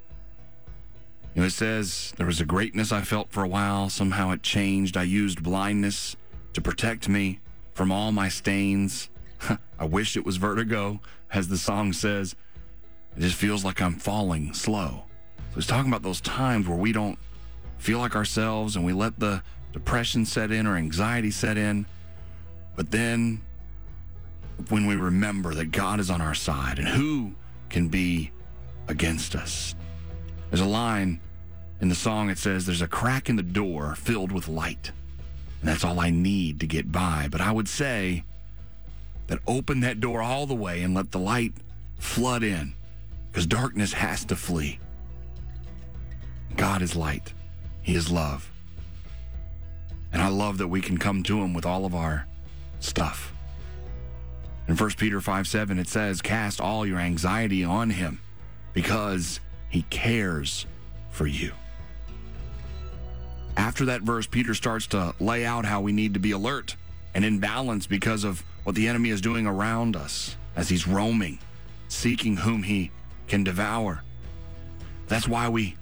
You 1.35 1.43
know, 1.43 1.47
it 1.49 1.51
says, 1.51 2.15
There 2.17 2.25
was 2.25 2.41
a 2.41 2.47
greatness 2.47 2.93
I 2.93 3.03
felt 3.03 3.31
for 3.31 3.45
a 3.45 3.49
while. 3.49 3.91
Somehow 3.91 4.31
it 4.31 4.43
changed. 4.43 4.97
I 4.97 5.03
used 5.03 5.43
blindness 5.43 6.17
to 6.53 6.61
protect 6.61 7.09
me 7.09 7.41
from 7.73 7.93
all 7.93 8.13
my 8.13 8.29
stains. 8.29 9.09
I 9.79 9.85
wish 9.85 10.17
it 10.17 10.25
was 10.25 10.37
vertigo, 10.37 11.01
as 11.33 11.49
the 11.49 11.59
song 11.59 11.93
says. 11.93 12.35
It 13.17 13.21
just 13.21 13.37
feels 13.37 13.65
like 13.65 13.81
I'm 13.81 13.95
falling 13.95 14.55
slow. 14.55 15.05
So 15.51 15.55
he's 15.57 15.67
talking 15.67 15.91
about 15.91 16.03
those 16.03 16.21
times 16.21 16.69
where 16.69 16.79
we 16.79 16.93
don't 16.93 17.19
feel 17.79 17.99
like 17.99 18.15
ourselves 18.15 18.77
and 18.77 18.85
we 18.85 18.93
let 18.93 19.19
the 19.19 19.43
depression 19.73 20.25
set 20.27 20.53
in 20.53 20.67
or 20.67 20.77
anxiety 20.77 21.31
set 21.31 21.57
in. 21.57 21.87
But 22.77 22.91
then 22.91 23.41
when 24.69 24.87
we 24.87 24.97
remember 24.97 25.55
that 25.55 25.73
God 25.73 26.01
is 26.01 26.11
on 26.11 26.21
our 26.21 26.35
side 26.35 26.79
and 26.79 26.89
who 26.89 27.33
can 27.69 27.89
be 27.89 28.31
against 28.89 29.35
us? 29.35 29.75
There's 30.51 30.61
a 30.61 30.67
line 30.67 31.21
in 31.81 31.89
the 31.89 31.95
song 31.95 32.31
it 32.31 32.39
says, 32.39 32.67
There's 32.67 32.83
a 32.83 32.89
crack 32.89 33.29
in 33.29 33.37
the 33.37 33.43
door 33.43 33.95
filled 33.95 34.33
with 34.33 34.49
light. 34.49 34.93
And 35.61 35.69
that's 35.69 35.85
all 35.85 36.01
I 36.01 36.11
need 36.11 36.61
to 36.61 36.67
get 36.67 36.91
by. 36.91 37.29
But 37.31 37.41
I 37.41 37.53
would 37.53 37.69
say 37.69 38.25
that 39.27 39.41
open 39.47 39.81
that 39.81 40.01
door 40.01 40.23
all 40.23 40.47
the 40.47 40.55
way 40.55 40.83
and 40.83 40.95
let 40.95 41.13
the 41.13 41.19
light 41.19 41.53
flood 41.99 42.43
in 42.43 42.75
because 43.31 43.47
darkness 43.47 43.93
has 43.93 44.25
to 44.27 44.37
flee. 44.37 44.79
God 46.57 46.83
is 46.83 46.97
light, 46.97 47.33
He 47.83 47.95
is 47.95 48.11
love. 48.11 48.51
And 50.13 50.21
I 50.21 50.29
love 50.29 50.59
that 50.59 50.69
we 50.69 50.81
can 50.81 50.99
come 50.99 51.23
to 51.25 51.41
Him 51.41 51.55
with 51.55 51.65
all 51.65 51.85
of 51.85 51.95
our 51.95 52.27
stuff. 52.81 53.33
In 54.67 54.77
1 54.77 54.91
Peter 54.99 55.21
5 55.21 55.47
7, 55.47 55.79
it 55.79 55.89
says, 55.89 56.21
Cast 56.21 56.61
all 56.61 56.87
your 56.87 56.99
anxiety 56.99 57.65
on 57.65 57.91
Him 57.91 58.21
because 58.73 59.41
He 59.69 59.83
cares 59.83 60.67
for 61.11 61.27
you. 61.27 61.53
After 63.61 63.85
that 63.85 64.01
verse, 64.01 64.27
Peter 64.27 64.55
starts 64.55 64.87
to 64.87 65.15
lay 65.21 65.45
out 65.45 65.67
how 65.67 65.83
we 65.83 65.93
need 65.93 66.15
to 66.15 66.21
be 66.21 66.31
alert 66.31 66.77
and 67.15 67.27
in 67.27 67.41
balance 67.41 67.87
because 67.87 68.25
of 68.25 68.43
what 68.65 68.75
the 68.75 68.89
enemy 68.89 69.11
is 69.11 69.21
doing 69.21 69.47
around 69.47 69.97
us 69.97 70.35
as 70.57 70.71
he's 70.71 70.89
roaming, 70.89 71.39
seeking 71.87 72.39
whom 72.39 72.63
he 72.63 72.91
can 73.29 73.45
devour. 73.45 74.03
That's 75.09 75.29
why 75.29 75.51
we 75.51 75.77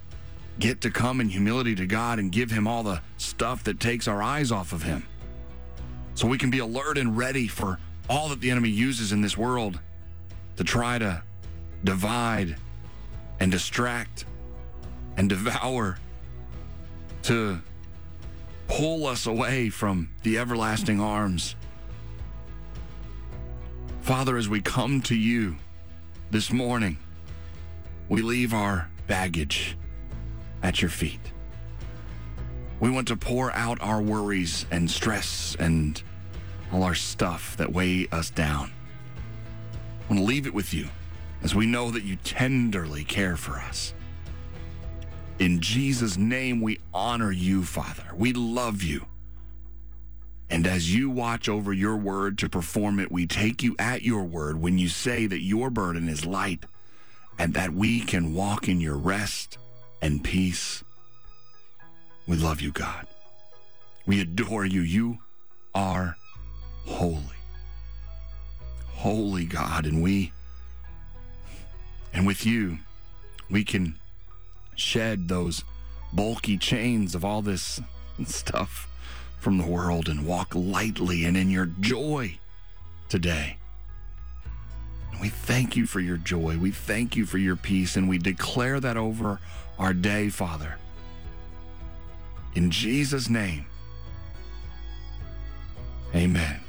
get 0.58 0.80
to 0.80 0.90
come 0.90 1.20
in 1.20 1.28
humility 1.28 1.76
to 1.76 1.86
God 1.86 2.18
and 2.18 2.32
give 2.32 2.50
him 2.50 2.66
all 2.66 2.82
the 2.82 3.00
stuff 3.16 3.62
that 3.62 3.78
takes 3.78 4.08
our 4.08 4.20
eyes 4.20 4.50
off 4.50 4.72
of 4.72 4.82
him. 4.82 5.06
So 6.16 6.26
we 6.26 6.36
can 6.36 6.50
be 6.50 6.58
alert 6.58 6.98
and 6.98 7.16
ready 7.16 7.46
for 7.46 7.78
all 8.10 8.28
that 8.30 8.40
the 8.40 8.50
enemy 8.50 8.70
uses 8.70 9.12
in 9.12 9.22
this 9.22 9.38
world 9.38 9.78
to 10.56 10.64
try 10.64 10.98
to 10.98 11.22
divide 11.84 12.56
and 13.38 13.52
distract 13.52 14.24
and 15.16 15.28
devour, 15.28 15.96
to 17.22 17.60
pull 18.68 19.06
us 19.06 19.26
away 19.26 19.70
from 19.70 20.10
the 20.22 20.38
everlasting 20.38 21.00
arms. 21.00 21.56
Father, 24.02 24.36
as 24.36 24.48
we 24.48 24.60
come 24.60 25.02
to 25.02 25.16
you 25.16 25.56
this 26.30 26.52
morning, 26.52 26.98
we 28.08 28.22
leave 28.22 28.54
our 28.54 28.88
baggage 29.06 29.76
at 30.62 30.80
your 30.80 30.90
feet. 30.90 31.20
We 32.80 32.90
want 32.90 33.08
to 33.08 33.16
pour 33.16 33.52
out 33.52 33.80
our 33.80 34.00
worries 34.00 34.64
and 34.70 34.90
stress 34.90 35.56
and 35.58 36.00
all 36.72 36.82
our 36.82 36.94
stuff 36.94 37.56
that 37.56 37.72
weigh 37.72 38.06
us 38.12 38.30
down. 38.30 38.70
I 40.04 40.12
want 40.12 40.20
to 40.20 40.26
leave 40.26 40.46
it 40.46 40.54
with 40.54 40.72
you 40.72 40.88
as 41.42 41.54
we 41.54 41.66
know 41.66 41.90
that 41.90 42.04
you 42.04 42.16
tenderly 42.16 43.04
care 43.04 43.36
for 43.36 43.56
us. 43.56 43.94
In 45.38 45.60
Jesus' 45.60 46.16
name, 46.16 46.60
we 46.60 46.80
honor 46.92 47.30
you, 47.30 47.62
Father. 47.62 48.04
We 48.14 48.32
love 48.32 48.82
you. 48.82 49.06
And 50.50 50.66
as 50.66 50.92
you 50.92 51.10
watch 51.10 51.48
over 51.48 51.72
your 51.72 51.96
word 51.96 52.38
to 52.38 52.48
perform 52.48 52.98
it, 52.98 53.12
we 53.12 53.26
take 53.26 53.62
you 53.62 53.76
at 53.78 54.02
your 54.02 54.24
word 54.24 54.60
when 54.60 54.78
you 54.78 54.88
say 54.88 55.26
that 55.26 55.40
your 55.40 55.70
burden 55.70 56.08
is 56.08 56.24
light 56.24 56.64
and 57.38 57.54
that 57.54 57.72
we 57.72 58.00
can 58.00 58.34
walk 58.34 58.68
in 58.68 58.80
your 58.80 58.96
rest 58.96 59.58
and 60.02 60.24
peace. 60.24 60.82
We 62.26 62.36
love 62.36 62.60
you, 62.60 62.72
God. 62.72 63.06
We 64.06 64.20
adore 64.20 64.64
you. 64.64 64.80
You 64.80 65.18
are 65.74 66.16
holy. 66.86 67.22
Holy 68.94 69.44
God. 69.44 69.86
And 69.86 70.02
we, 70.02 70.32
and 72.12 72.26
with 72.26 72.44
you, 72.44 72.78
we 73.50 73.64
can 73.64 73.96
shed 74.78 75.28
those 75.28 75.64
bulky 76.12 76.56
chains 76.56 77.14
of 77.14 77.24
all 77.24 77.42
this 77.42 77.80
stuff 78.24 78.88
from 79.38 79.58
the 79.58 79.66
world 79.66 80.08
and 80.08 80.26
walk 80.26 80.54
lightly 80.54 81.24
and 81.24 81.36
in 81.36 81.50
your 81.50 81.66
joy 81.66 82.38
today. 83.08 83.56
And 85.12 85.20
we 85.20 85.28
thank 85.28 85.76
you 85.76 85.86
for 85.86 86.00
your 86.00 86.16
joy. 86.16 86.58
We 86.58 86.70
thank 86.70 87.16
you 87.16 87.26
for 87.26 87.38
your 87.38 87.56
peace, 87.56 87.96
and 87.96 88.08
we 88.08 88.18
declare 88.18 88.80
that 88.80 88.96
over 88.96 89.40
our 89.78 89.94
day, 89.94 90.28
Father. 90.28 90.76
In 92.54 92.70
Jesus' 92.70 93.28
name, 93.28 93.66
amen. 96.14 96.60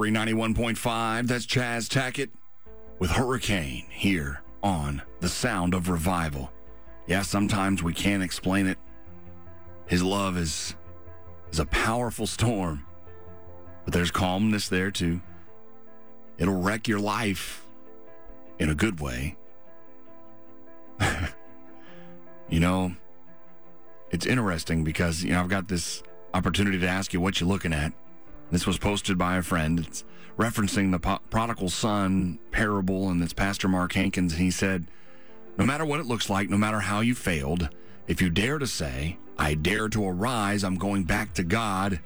Victory 0.00 0.34
91.5, 0.34 1.26
that's 1.26 1.44
Chaz 1.44 1.86
Tackett 1.86 2.30
with 2.98 3.10
Hurricane 3.10 3.84
here 3.90 4.40
on 4.62 5.02
The 5.20 5.28
Sound 5.28 5.74
of 5.74 5.90
Revival. 5.90 6.50
Yeah, 7.06 7.20
sometimes 7.20 7.82
we 7.82 7.92
can't 7.92 8.22
explain 8.22 8.66
it. 8.66 8.78
His 9.84 10.02
love 10.02 10.38
is, 10.38 10.74
is 11.52 11.58
a 11.58 11.66
powerful 11.66 12.26
storm, 12.26 12.86
but 13.84 13.92
there's 13.92 14.10
calmness 14.10 14.70
there 14.70 14.90
too. 14.90 15.20
It'll 16.38 16.62
wreck 16.62 16.88
your 16.88 17.00
life 17.00 17.66
in 18.58 18.70
a 18.70 18.74
good 18.74 19.00
way. 19.00 19.36
you 22.48 22.60
know, 22.60 22.94
it's 24.10 24.24
interesting 24.24 24.82
because, 24.82 25.22
you 25.22 25.32
know, 25.32 25.40
I've 25.40 25.48
got 25.48 25.68
this 25.68 26.02
opportunity 26.32 26.78
to 26.78 26.88
ask 26.88 27.12
you 27.12 27.20
what 27.20 27.38
you're 27.38 27.50
looking 27.50 27.74
at. 27.74 27.92
This 28.50 28.66
was 28.66 28.78
posted 28.78 29.16
by 29.16 29.36
a 29.36 29.42
friend. 29.42 29.80
It's 29.80 30.04
referencing 30.36 30.90
the 30.90 31.20
prodigal 31.30 31.68
son 31.68 32.38
parable, 32.50 33.08
and 33.08 33.22
it's 33.22 33.32
Pastor 33.32 33.68
Mark 33.68 33.92
Hankins. 33.92 34.32
And 34.32 34.42
he 34.42 34.50
said, 34.50 34.86
No 35.56 35.64
matter 35.64 35.84
what 35.84 36.00
it 36.00 36.06
looks 36.06 36.28
like, 36.28 36.50
no 36.50 36.58
matter 36.58 36.80
how 36.80 37.00
you 37.00 37.14
failed, 37.14 37.68
if 38.08 38.20
you 38.20 38.28
dare 38.28 38.58
to 38.58 38.66
say, 38.66 39.18
I 39.38 39.54
dare 39.54 39.88
to 39.90 40.06
arise, 40.06 40.64
I'm 40.64 40.76
going 40.76 41.04
back 41.04 41.32
to 41.34 41.44
God, 41.44 42.00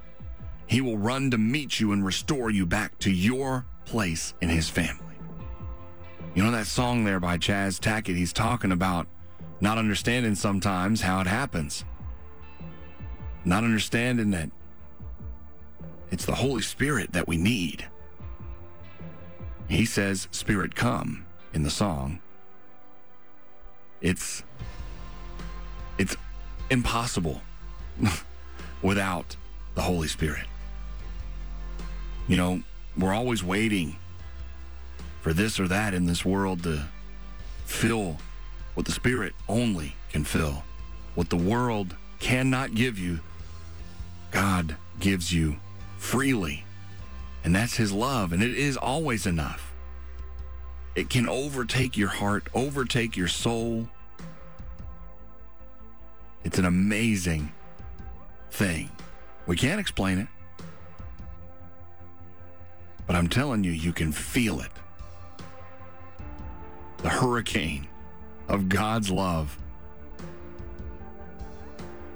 he 0.66 0.80
will 0.80 0.98
run 0.98 1.30
to 1.30 1.38
meet 1.38 1.80
you 1.80 1.92
and 1.92 2.04
restore 2.04 2.50
you 2.50 2.66
back 2.66 2.98
to 3.00 3.10
your 3.10 3.64
place 3.84 4.34
in 4.40 4.48
his 4.48 4.68
family. 4.68 5.00
You 6.34 6.42
know 6.42 6.50
that 6.50 6.66
song 6.66 7.04
there 7.04 7.20
by 7.20 7.38
Chaz 7.38 7.78
Tackett? 7.80 8.16
He's 8.16 8.32
talking 8.32 8.72
about 8.72 9.06
not 9.60 9.78
understanding 9.78 10.34
sometimes 10.34 11.00
how 11.00 11.20
it 11.20 11.26
happens, 11.26 11.84
not 13.44 13.64
understanding 13.64 14.30
that 14.32 14.50
it's 16.10 16.24
the 16.24 16.34
Holy 16.34 16.62
Spirit 16.62 17.12
that 17.12 17.26
we 17.26 17.36
need. 17.36 17.86
He 19.68 19.84
says, 19.84 20.28
Spirit, 20.30 20.74
come 20.74 21.24
in 21.52 21.62
the 21.62 21.70
song. 21.70 22.20
It's 24.00 24.42
it's 25.96 26.16
impossible 26.70 27.40
without 28.82 29.36
the 29.74 29.82
Holy 29.82 30.08
Spirit. 30.08 30.46
You 32.28 32.36
know, 32.36 32.62
we're 32.98 33.14
always 33.14 33.42
waiting 33.42 33.96
for 35.20 35.32
this 35.32 35.58
or 35.58 35.68
that 35.68 35.94
in 35.94 36.06
this 36.06 36.24
world 36.24 36.62
to 36.64 36.84
fill 37.64 38.18
what 38.74 38.86
the 38.86 38.92
Spirit 38.92 39.34
only 39.48 39.96
can 40.10 40.24
fill. 40.24 40.64
What 41.14 41.30
the 41.30 41.36
world 41.36 41.96
cannot 42.18 42.74
give 42.74 42.98
you, 42.98 43.20
God 44.30 44.76
gives 45.00 45.32
you 45.32 45.56
freely. 46.04 46.64
And 47.44 47.54
that's 47.54 47.76
his 47.76 47.90
love, 47.90 48.32
and 48.32 48.42
it 48.42 48.54
is 48.54 48.76
always 48.76 49.26
enough. 49.26 49.72
It 50.94 51.10
can 51.10 51.28
overtake 51.28 51.96
your 51.96 52.08
heart, 52.08 52.46
overtake 52.54 53.16
your 53.16 53.26
soul. 53.26 53.88
It's 56.44 56.58
an 56.58 56.66
amazing 56.66 57.52
thing. 58.50 58.90
We 59.46 59.56
can't 59.56 59.80
explain 59.80 60.18
it. 60.18 60.28
But 63.06 63.16
I'm 63.16 63.28
telling 63.28 63.64
you, 63.64 63.72
you 63.72 63.92
can 63.92 64.12
feel 64.12 64.60
it. 64.60 64.70
The 66.98 67.08
hurricane 67.08 67.88
of 68.48 68.68
God's 68.68 69.10
love 69.10 69.58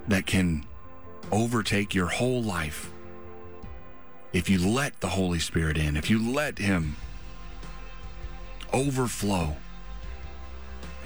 that 0.09 0.27
can 0.27 0.65
overtake 1.33 1.95
your 1.95 2.07
whole 2.07 2.43
life 2.43 2.91
if 4.33 4.49
you 4.51 4.59
let 4.59 5.01
the 5.01 5.09
Holy 5.09 5.39
Spirit 5.39 5.77
in, 5.77 5.97
if 5.97 6.11
you 6.11 6.33
let 6.33 6.59
Him 6.59 6.97
overflow. 8.73 9.57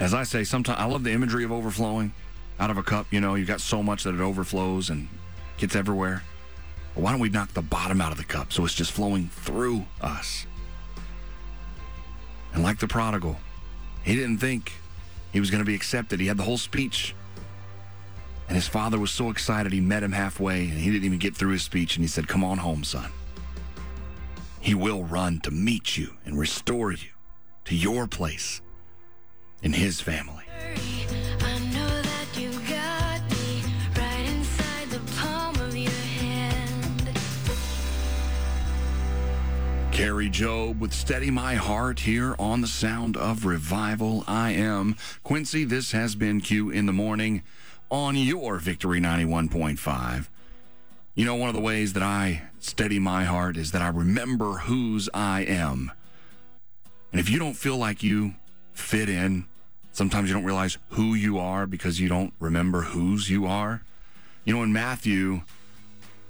As 0.01 0.15
I 0.15 0.25
say, 0.25 0.45
sometimes 0.45 0.79
I 0.79 0.85
love 0.87 1.05
the 1.05 1.13
imagery 1.13 1.45
of 1.45 1.53
overflowing 1.53 2.13
out 2.59 2.71
of 2.71 2.77
a 2.77 2.83
cup. 2.83 3.07
You 3.13 3.21
know, 3.21 3.35
you 3.35 3.45
got 3.45 3.61
so 3.61 3.83
much 3.83 4.05
that 4.05 4.15
it 4.15 4.21
overflows 4.21 4.91
and 4.91 5.09
gets 5.59 5.77
everywhere. 5.77 6.23
But 6.95 7.03
why 7.03 7.13
don't 7.13 7.21
we 7.21 7.29
knock 7.29 7.53
the 7.55 7.63
bottom 7.63 8.01
out 8.01 8.13
of 8.13 8.19
the 8.19 8.25
cup 8.25 8.53
so 8.53 8.65
it's 8.65 8.75
just 8.75 8.93
flowing 8.93 9.29
through 9.29 9.87
us? 10.01 10.47
And 12.53 12.63
like 12.63 12.79
the 12.79 12.89
prodigal, 12.89 13.37
he 14.03 14.15
didn't 14.15 14.39
think 14.39 14.73
he 15.33 15.41
was 15.41 15.51
going 15.51 15.61
to 15.61 15.67
be 15.67 15.75
accepted. 15.75 16.21
He 16.21 16.27
had 16.27 16.37
the 16.37 16.43
whole 16.43 16.59
speech. 16.59 17.15
And 18.49 18.57
his 18.57 18.69
father 18.69 18.99
was 18.99 19.11
so 19.11 19.31
excited, 19.31 19.73
he 19.73 19.81
met 19.81 20.03
him 20.03 20.13
halfway, 20.13 20.65
and 20.65 20.79
he 20.79 20.91
didn't 20.91 21.05
even 21.05 21.19
get 21.19 21.37
through 21.37 21.53
his 21.53 21.63
speech. 21.63 21.97
And 21.97 22.05
he 22.05 22.09
said, 22.09 22.29
Come 22.29 22.45
on 22.45 22.59
home, 22.59 22.85
son. 22.85 23.11
He 24.61 24.75
will 24.75 25.05
run 25.05 25.41
to 25.41 25.51
meet 25.51 25.97
you 25.97 26.15
and 26.25 26.39
restore 26.39 26.93
you 26.93 27.09
to 27.65 27.75
your 27.75 28.07
place 28.07 28.61
in 29.63 29.73
his 29.73 30.01
family. 30.01 30.45
I 30.61 31.59
know 31.73 32.03
that 32.03 32.27
you 32.37 32.51
got 32.69 33.21
me 33.31 33.63
right 33.97 34.29
inside 34.29 34.91
the 34.91 35.01
palm 35.17 35.57
of 35.57 35.77
your 35.77 35.91
hand. 35.91 37.11
Kari 39.93 40.31
Jobe 40.31 40.79
with 40.79 40.93
Steady 40.93 41.31
My 41.31 41.55
Heart 41.55 42.01
here 42.01 42.37
on 42.39 42.61
the 42.61 42.69
Sound 42.69 43.17
of 43.17 43.45
Revival. 43.45 44.25
I 44.27 44.51
am 44.51 44.97
Quincy. 45.23 45.65
This 45.65 45.93
has 45.93 46.15
been 46.15 46.41
Q 46.41 46.71
in 46.71 46.87
the 46.87 46.93
Morning 46.93 47.43
on 47.93 48.17
your 48.17 48.57
Victory 48.59 49.01
91.5. 49.03 50.29
You 51.15 51.27
know, 51.27 51.35
one 51.35 51.51
of 51.51 51.55
the 51.55 51.61
ways 51.61 51.93
that 51.93 52.03
I 52.03 52.45
steady 52.59 52.99
my 52.99 53.25
heart 53.25 53.59
is 53.59 53.73
that 53.73 53.83
I 53.83 53.89
remember 53.89 54.55
whose 54.55 55.11
I 55.13 55.43
am. 55.43 55.93
And 57.13 57.21
if 57.21 57.29
you 57.29 57.39
don't 57.39 57.53
feel 57.53 57.77
like 57.77 58.03
you 58.03 58.35
fit 58.73 59.11
in, 59.11 59.45
sometimes 59.93 60.31
you 60.31 60.35
don't 60.35 60.45
realize 60.45 60.79
who 60.89 61.13
you 61.13 61.39
are 61.39 61.67
because 61.67 62.01
you 62.01 62.09
don't 62.09 62.33
remember 62.41 62.81
whose 62.81 63.29
you 63.29 63.45
are. 63.45 63.83
You 64.47 64.57
know, 64.57 64.63
in 64.63 64.73
Matthew 64.73 65.43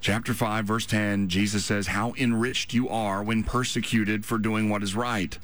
chapter 0.01 0.33
5, 0.33 0.65
verse 0.65 0.85
10, 0.85 1.29
Jesus 1.29 1.63
says, 1.63 1.87
How 1.87 2.13
enriched 2.17 2.73
you 2.73 2.89
are 2.89 3.23
when 3.23 3.41
persecuted 3.45 4.25
for 4.25 4.37
doing 4.37 4.69
what 4.69 4.83
is 4.83 4.97
right. 4.97 5.39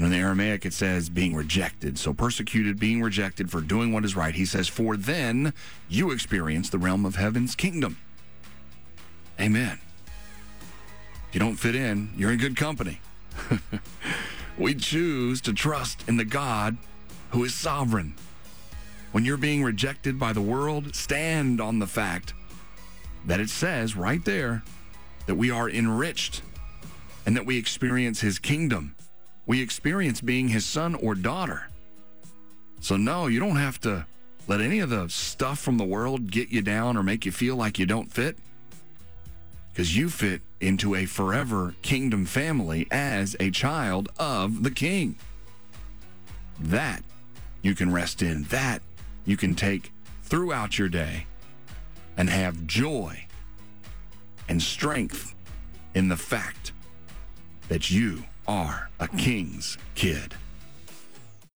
Know, 0.00 0.06
in 0.06 0.12
the 0.12 0.18
Aramaic, 0.18 0.64
it 0.64 0.72
says 0.72 1.10
being 1.10 1.34
rejected. 1.34 1.98
So 1.98 2.14
persecuted, 2.14 2.80
being 2.80 3.02
rejected 3.02 3.50
for 3.50 3.60
doing 3.60 3.92
what 3.92 4.04
is 4.04 4.16
right. 4.16 4.34
He 4.34 4.46
says, 4.46 4.66
For 4.66 4.96
then 4.96 5.52
you 5.90 6.10
experience 6.10 6.70
the 6.70 6.78
realm 6.78 7.04
of 7.04 7.16
heaven's 7.16 7.54
kingdom. 7.54 7.98
Amen. 9.38 9.78
If 11.28 11.34
you 11.34 11.40
don't 11.40 11.56
fit 11.56 11.74
in, 11.74 12.12
you're 12.16 12.32
in 12.32 12.38
good 12.38 12.56
company. 12.56 13.00
we 14.58 14.74
choose 14.74 15.42
to 15.42 15.52
trust 15.52 16.08
in 16.08 16.16
the 16.16 16.24
God 16.24 16.78
who 17.32 17.44
is 17.44 17.52
sovereign. 17.52 18.14
When 19.12 19.26
you're 19.26 19.36
being 19.36 19.62
rejected 19.62 20.18
by 20.18 20.32
the 20.32 20.40
world, 20.40 20.94
stand 20.94 21.60
on 21.60 21.78
the 21.78 21.86
fact 21.86 22.32
that 23.26 23.38
it 23.38 23.50
says 23.50 23.96
right 23.96 24.24
there 24.24 24.62
that 25.26 25.34
we 25.34 25.50
are 25.50 25.68
enriched 25.68 26.40
and 27.26 27.36
that 27.36 27.44
we 27.44 27.58
experience 27.58 28.22
his 28.22 28.38
kingdom. 28.38 28.94
We 29.50 29.60
experience 29.60 30.20
being 30.20 30.46
his 30.46 30.64
son 30.64 30.94
or 30.94 31.16
daughter. 31.16 31.70
So, 32.78 32.96
no, 32.96 33.26
you 33.26 33.40
don't 33.40 33.56
have 33.56 33.80
to 33.80 34.06
let 34.46 34.60
any 34.60 34.78
of 34.78 34.90
the 34.90 35.08
stuff 35.08 35.58
from 35.58 35.76
the 35.76 35.84
world 35.84 36.30
get 36.30 36.50
you 36.50 36.62
down 36.62 36.96
or 36.96 37.02
make 37.02 37.26
you 37.26 37.32
feel 37.32 37.56
like 37.56 37.76
you 37.76 37.84
don't 37.84 38.12
fit 38.12 38.38
because 39.72 39.96
you 39.96 40.08
fit 40.08 40.42
into 40.60 40.94
a 40.94 41.04
forever 41.04 41.74
kingdom 41.82 42.26
family 42.26 42.86
as 42.92 43.34
a 43.40 43.50
child 43.50 44.08
of 44.20 44.62
the 44.62 44.70
king. 44.70 45.16
That 46.60 47.02
you 47.60 47.74
can 47.74 47.92
rest 47.92 48.22
in, 48.22 48.44
that 48.44 48.82
you 49.24 49.36
can 49.36 49.56
take 49.56 49.92
throughout 50.22 50.78
your 50.78 50.88
day 50.88 51.26
and 52.16 52.30
have 52.30 52.68
joy 52.68 53.26
and 54.48 54.62
strength 54.62 55.34
in 55.96 56.06
the 56.06 56.16
fact 56.16 56.70
that 57.66 57.90
you 57.90 58.22
are 58.46 58.90
a 58.98 59.08
king's 59.08 59.78
kid. 59.94 60.34